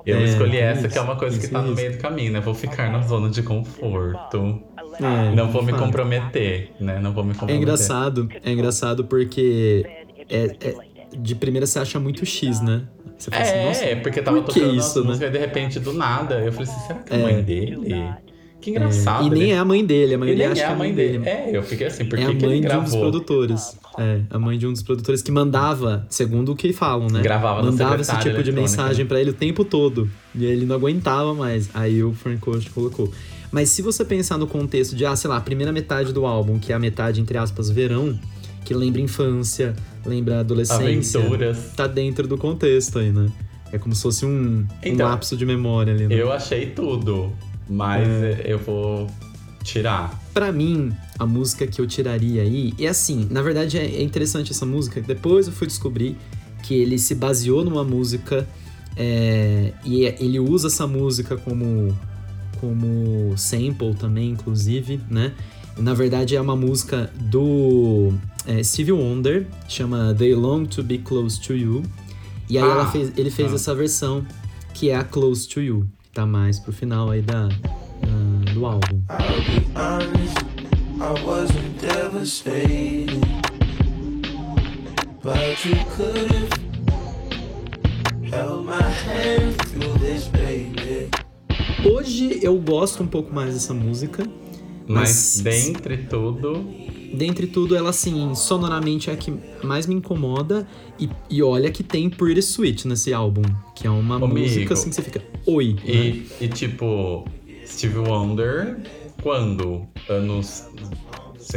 [0.07, 1.76] eu É, escolhi essa isso, que é uma coisa que isso, tá no isso.
[1.76, 2.41] meio do caminho, né?
[2.41, 4.62] Vou ficar na zona de conforto.
[5.01, 6.99] É, Não vou me comprometer, né?
[6.99, 7.62] Não vou me É comprometer.
[7.62, 9.85] engraçado, é engraçado porque
[10.29, 12.83] é, é- de primeira você acha muito X, né?
[13.16, 15.14] Você fala assim, É, porque tava por que tocando isso, né?
[15.26, 16.37] e de repente do nada.
[16.41, 17.22] Eu falei assim, será que é a É.
[17.22, 17.95] mãe dele?
[18.61, 19.27] Que engraçado.
[19.27, 21.21] e nem ele- é a mãe dele, a mãe dele acha é a mãe dele.
[21.29, 23.01] É, eu fiquei assim, por É a que ele mãe de um dos gravou?
[23.01, 23.79] produtores.
[23.99, 27.21] É, a mãe de um dos produtores que mandava, segundo o que falam, né?
[27.23, 29.09] Gravava Mandava esse tipo de mensagem né?
[29.09, 30.09] pra ele o tempo todo.
[30.35, 31.69] E ele não aguentava mais.
[31.75, 33.13] Aí o Frank Ocean colocou.
[33.51, 36.59] Mas se você pensar no contexto de, ah, sei lá, a primeira metade do álbum,
[36.59, 38.19] que é a metade, entre aspas, verão,
[38.65, 41.73] que lembra infância, lembra adolescência, Aventuras.
[41.75, 43.29] tá dentro do contexto aí, né?
[43.73, 46.15] É como se fosse um, um Então, lapso de memória ali, né?
[46.15, 47.33] Eu achei tudo,
[47.69, 48.43] mas É.
[48.47, 49.09] eu vou
[49.62, 50.19] tirar.
[50.33, 54.53] Pra mim, a música que eu tiraria aí, e assim, na verdade é é interessante
[54.53, 56.16] essa música, depois eu fui descobrir
[56.62, 58.47] que ele se baseou numa música
[58.97, 61.97] é, e é- ele usa essa música como,
[62.61, 65.33] como sample também, inclusive, né?
[65.77, 68.12] Na verdade é uma música do
[68.47, 71.83] é, Stevie Wonder, chama They Long to Be Close to You.
[72.49, 73.55] E aí Ah, fez, ele fez ah.
[73.57, 74.27] essa versão,
[74.75, 79.03] que é a Close to You, tá mais pro final aí da, da- do álbum.
[79.11, 80.39] I'll be honest,
[81.01, 83.19] I wasn't devastated.
[85.23, 86.51] But you could have
[88.33, 91.09] held my hand through this, baby.
[91.89, 94.25] Hoje eu gosto um pouco mais dessa música.
[94.87, 96.65] Mas, Mas- dentre tudo,
[97.11, 99.33] Dentre tudo, ela, assim, sonoramente é a que
[99.65, 100.69] mais me incomoda.
[101.01, 103.41] E, e olha que tem Pretty Sweet nesse álbum.
[103.75, 104.39] Que é uma Amigo.
[104.39, 105.23] música assim que você fica.
[105.51, 105.74] Oi.
[105.74, 105.80] né?
[105.86, 107.24] e, e tipo,
[107.66, 108.76] Steve Wonder,
[109.22, 109.86] quando?
[110.09, 110.64] Anos.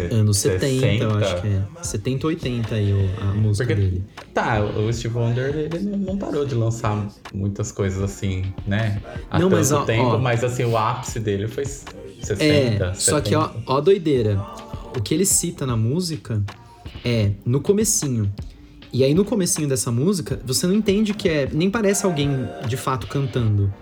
[0.10, 1.62] Anos 70, eu acho que é.
[1.84, 4.04] 70, 80 aí a música Porque, dele.
[4.34, 9.02] tá, o Steve Wonder, ele não- parou de lançar muitas coisas assim, né?
[9.30, 10.18] Há Não, tanto mas, ó, tempo, ó.
[10.18, 12.42] mas assim, o ápice dele foi 60,
[12.86, 13.64] É, só que ó, 70.
[13.68, 14.42] ó a doideira.
[14.98, 16.42] O que ele cita na música
[17.04, 18.32] é no comecinho.
[18.94, 22.30] E aí no comecinho dessa música, você não entende que é, nem parece alguém
[22.68, 23.74] de fato cantando.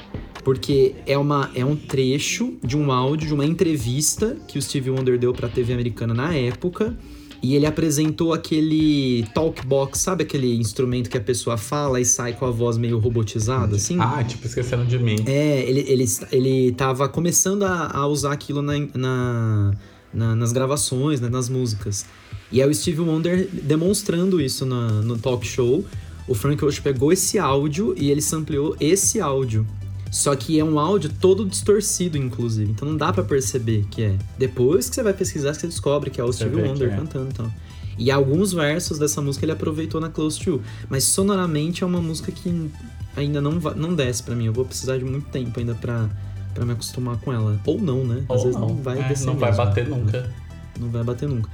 [0.44, 4.90] Porque é, uma, é um trecho de um áudio, de uma entrevista que o Steve
[4.90, 6.96] Wonder deu pra TV americana na época.
[7.42, 12.46] E ele apresentou aquele talkbox, sabe aquele instrumento que a pessoa fala e sai com
[12.46, 13.98] a voz meio robotizada, assim?
[14.00, 15.16] Ah, tipo, esquecendo de mim.
[15.26, 19.72] É, ele, ele, ele tava começando a, a usar aquilo na, na-
[20.14, 22.06] na- nas gravações, né, nas músicas.
[22.52, 25.86] E aí o Steve Wonder demonstrando isso na- no talk show.
[26.28, 29.66] O Frank Ocean pegou esse áudio e ele sampleou esse áudio.
[30.12, 32.72] Só que é um áudio todo distorcido, inclusive.
[32.72, 34.16] Então não dá pra perceber que é.
[34.38, 36.96] Depois que você vai pesquisar, você descobre que é o Você Steve Wonder é.
[36.96, 37.52] cantando e tal.
[37.98, 40.62] E alguns versos dessa música ele aproveitou na Close to You.
[40.90, 42.72] Mas sonoramente é uma música que
[43.16, 44.46] ainda não, não desce pra mim.
[44.46, 46.10] Eu vou precisar de muito tempo ainda pra,
[46.56, 47.60] pra me acostumar com ela.
[47.66, 48.24] Ou não, né?
[48.30, 49.66] Às Ou vezes não, vai É, descer Não vai mesmo.
[49.66, 50.34] bater nunca.
[50.80, 51.50] Não vai bater nunca.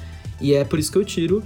[0.45, 1.41] E é por isso que eu tiro.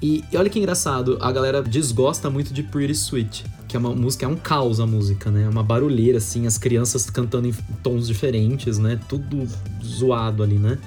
[0.00, 3.94] E, e olha que engraçado, a galera desgosta muito de Pretty Sweet, que é uma
[3.94, 5.42] música, é um caos a música, né?
[5.42, 8.98] É uma barulheira, assim, as crianças cantando em tons diferentes, né?
[9.06, 9.46] Tudo
[9.84, 10.78] zoado ali, né?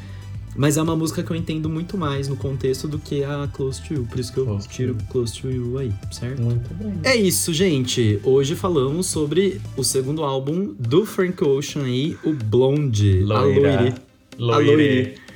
[0.56, 3.80] Mas é uma música que eu entendo muito mais no contexto do que a Close
[3.84, 4.08] to You.
[4.10, 5.08] Por isso que eu Close to tiro You.
[5.12, 6.42] Close to You aí, certo?
[6.42, 6.94] Muito bem.
[7.04, 8.20] É isso, gente.
[8.24, 13.22] Hoje falamos sobre o segundo álbum do Frank Ocean aí, o Blonde.
[13.22, 13.94] A Loire.
[14.40, 14.70] Loire.
[14.70, 15.31] A Loire.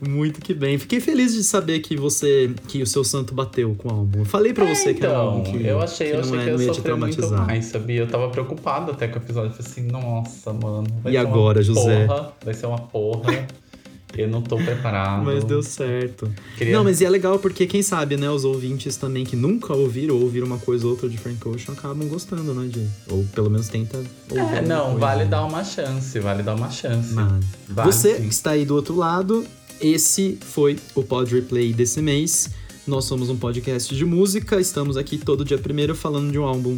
[0.00, 0.78] Muito que bem.
[0.78, 4.18] Fiquei feliz de saber que você, que o seu santo bateu com o álbum.
[4.20, 6.36] Eu falei pra você que é um então, álbum que eu achei, eu não achei
[6.38, 7.46] é- que não eu ia te sofri muito traumatizar.
[7.46, 8.00] mais, sabia?
[8.00, 9.50] Eu tava preocupado até com o episódio.
[9.50, 10.86] Eu falei assim, nossa, mano.
[11.06, 12.06] E agora, José?
[12.06, 13.46] Porra, vai ser uma porra.
[14.22, 15.24] Eu não tô preparado.
[15.24, 16.30] Mas deu certo.
[16.56, 19.74] Queria- Não, mas e é legal porque, quem sabe, né, os ouvintes também que nunca
[19.74, 22.86] ouviram ou ouviram uma coisa ou outra de Frank Ocean acabam gostando, né, de...
[23.10, 23.98] Ou pelo menos tenta
[24.30, 24.56] ouvir.
[24.56, 27.12] É, não, vale dar uma chance, vale dar uma chance.
[27.14, 27.44] Vale.
[27.68, 28.22] Vale Você sim.
[28.22, 29.44] que está aí do outro lado,
[29.80, 32.50] esse foi o Pod Replay desse mês.
[32.86, 36.76] Nós somos um podcast de música, estamos aqui todo dia primeiro falando de um álbum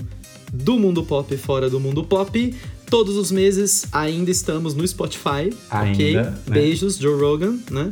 [0.51, 2.55] do mundo pop e fora do mundo pop.
[2.91, 6.17] Todos os meses ainda estamos no Spotify, ok?
[6.17, 6.39] Ainda, né?
[6.47, 7.91] Beijos, Joe Rogan, né?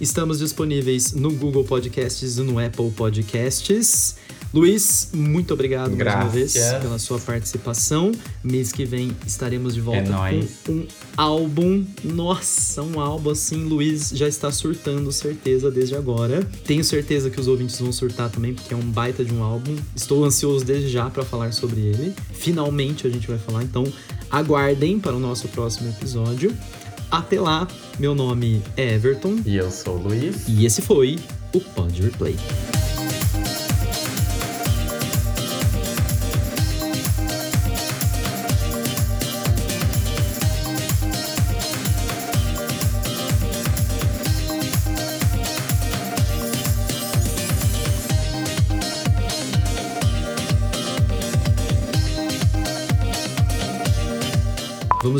[0.00, 4.16] Estamos disponíveis no Google Podcasts e no Apple Podcasts.
[4.52, 8.12] Luiz, muito obrigado mais uma vez pela sua participação.
[8.42, 10.46] Mês que vem estaremos de volta É nóis.
[10.64, 10.86] com um
[11.16, 11.84] álbum.
[12.04, 16.44] Nossa, um álbum assim, Luiz já está surtando, certeza, desde agora.
[16.64, 19.74] Tenho certeza que os ouvintes vão surtar também, porque é um baita de um álbum.
[19.94, 22.14] Estou ansioso desde já para falar sobre ele.
[22.32, 23.84] Finalmente a gente vai falar, então
[24.30, 26.54] aguardem para o nosso próximo episódio.
[27.10, 27.68] Até lá,
[27.98, 30.48] meu nome é Everton E eu sou o Luiz.
[30.48, 31.18] e esse foi
[31.52, 32.36] o Pod Replay.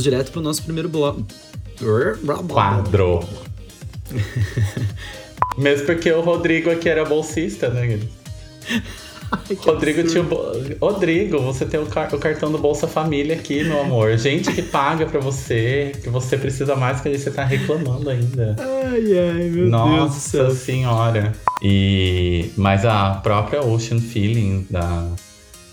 [0.05, 1.25] Direto pro nosso primeiro bloco.
[2.55, 3.21] Quadro.
[5.59, 7.99] Mesmo porque o Rodrigo aqui era bolsista, né?
[9.59, 10.27] Rodrigo tinha o.
[10.27, 14.17] bo- Rodrigo, você tem o, car- o cartão do Bolsa Família aqui, meu amor.
[14.17, 18.55] Gente que paga pra você, que você precisa mais que você tá reclamando ainda.
[18.59, 21.33] Ai, ai, meu Deus do Nossa senhora.
[21.63, 25.09] E mas a própria Ocean Feeling da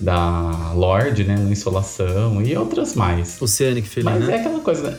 [0.01, 3.41] da Lorde, né, no Insolação e outras mais.
[3.41, 4.35] Oceanic Feeling, Mas né?
[4.35, 4.97] é aquela coisa, né?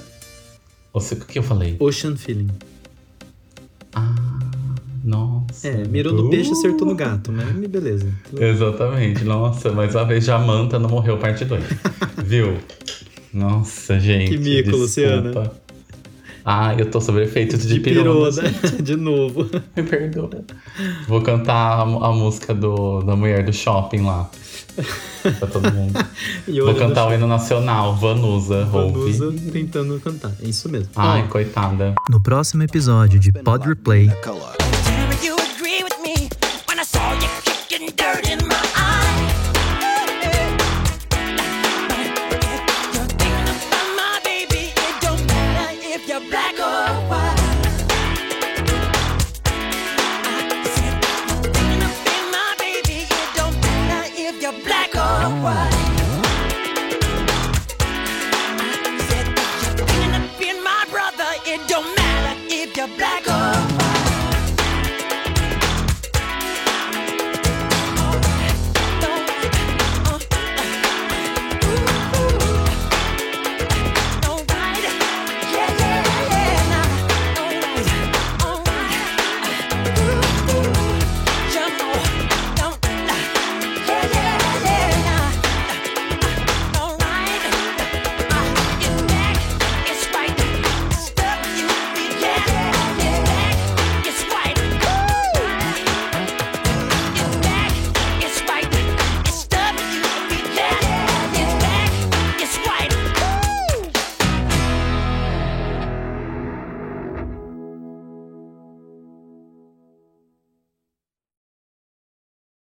[0.95, 1.77] O que eu falei?
[1.81, 2.49] Ocean Feeling.
[3.95, 4.15] Ah,
[5.03, 5.69] nossa.
[5.69, 8.13] É, mirou no Uh, peixe, acertou no gato, mas beleza.
[8.39, 9.25] Exatamente.
[9.25, 11.65] Nossa, mais uma vez Jamanta não morreu parte 2.
[12.25, 12.59] Viu?
[13.33, 14.31] Nossa, gente.
[14.31, 14.77] Que mico, desculpa.
[14.77, 15.53] Luciana.
[16.45, 18.43] Ah, eu tô sobre efeitos de, De pirou, pirona.
[18.51, 18.55] né?
[18.83, 19.49] De novo.
[19.77, 20.31] Me perdoa.
[21.07, 24.29] Vou cantar a, a música do, da mulher do shopping lá.
[25.39, 25.93] Pra todo mundo.
[26.49, 29.51] E Vou cantar o no hino nacional, Vanusa, Vanusa ouve.
[29.53, 30.33] tentando cantar.
[30.43, 30.89] É isso mesmo.
[30.97, 31.95] Ai, Ó, coitada.
[32.11, 34.09] no próximo episódio de Pod Replay,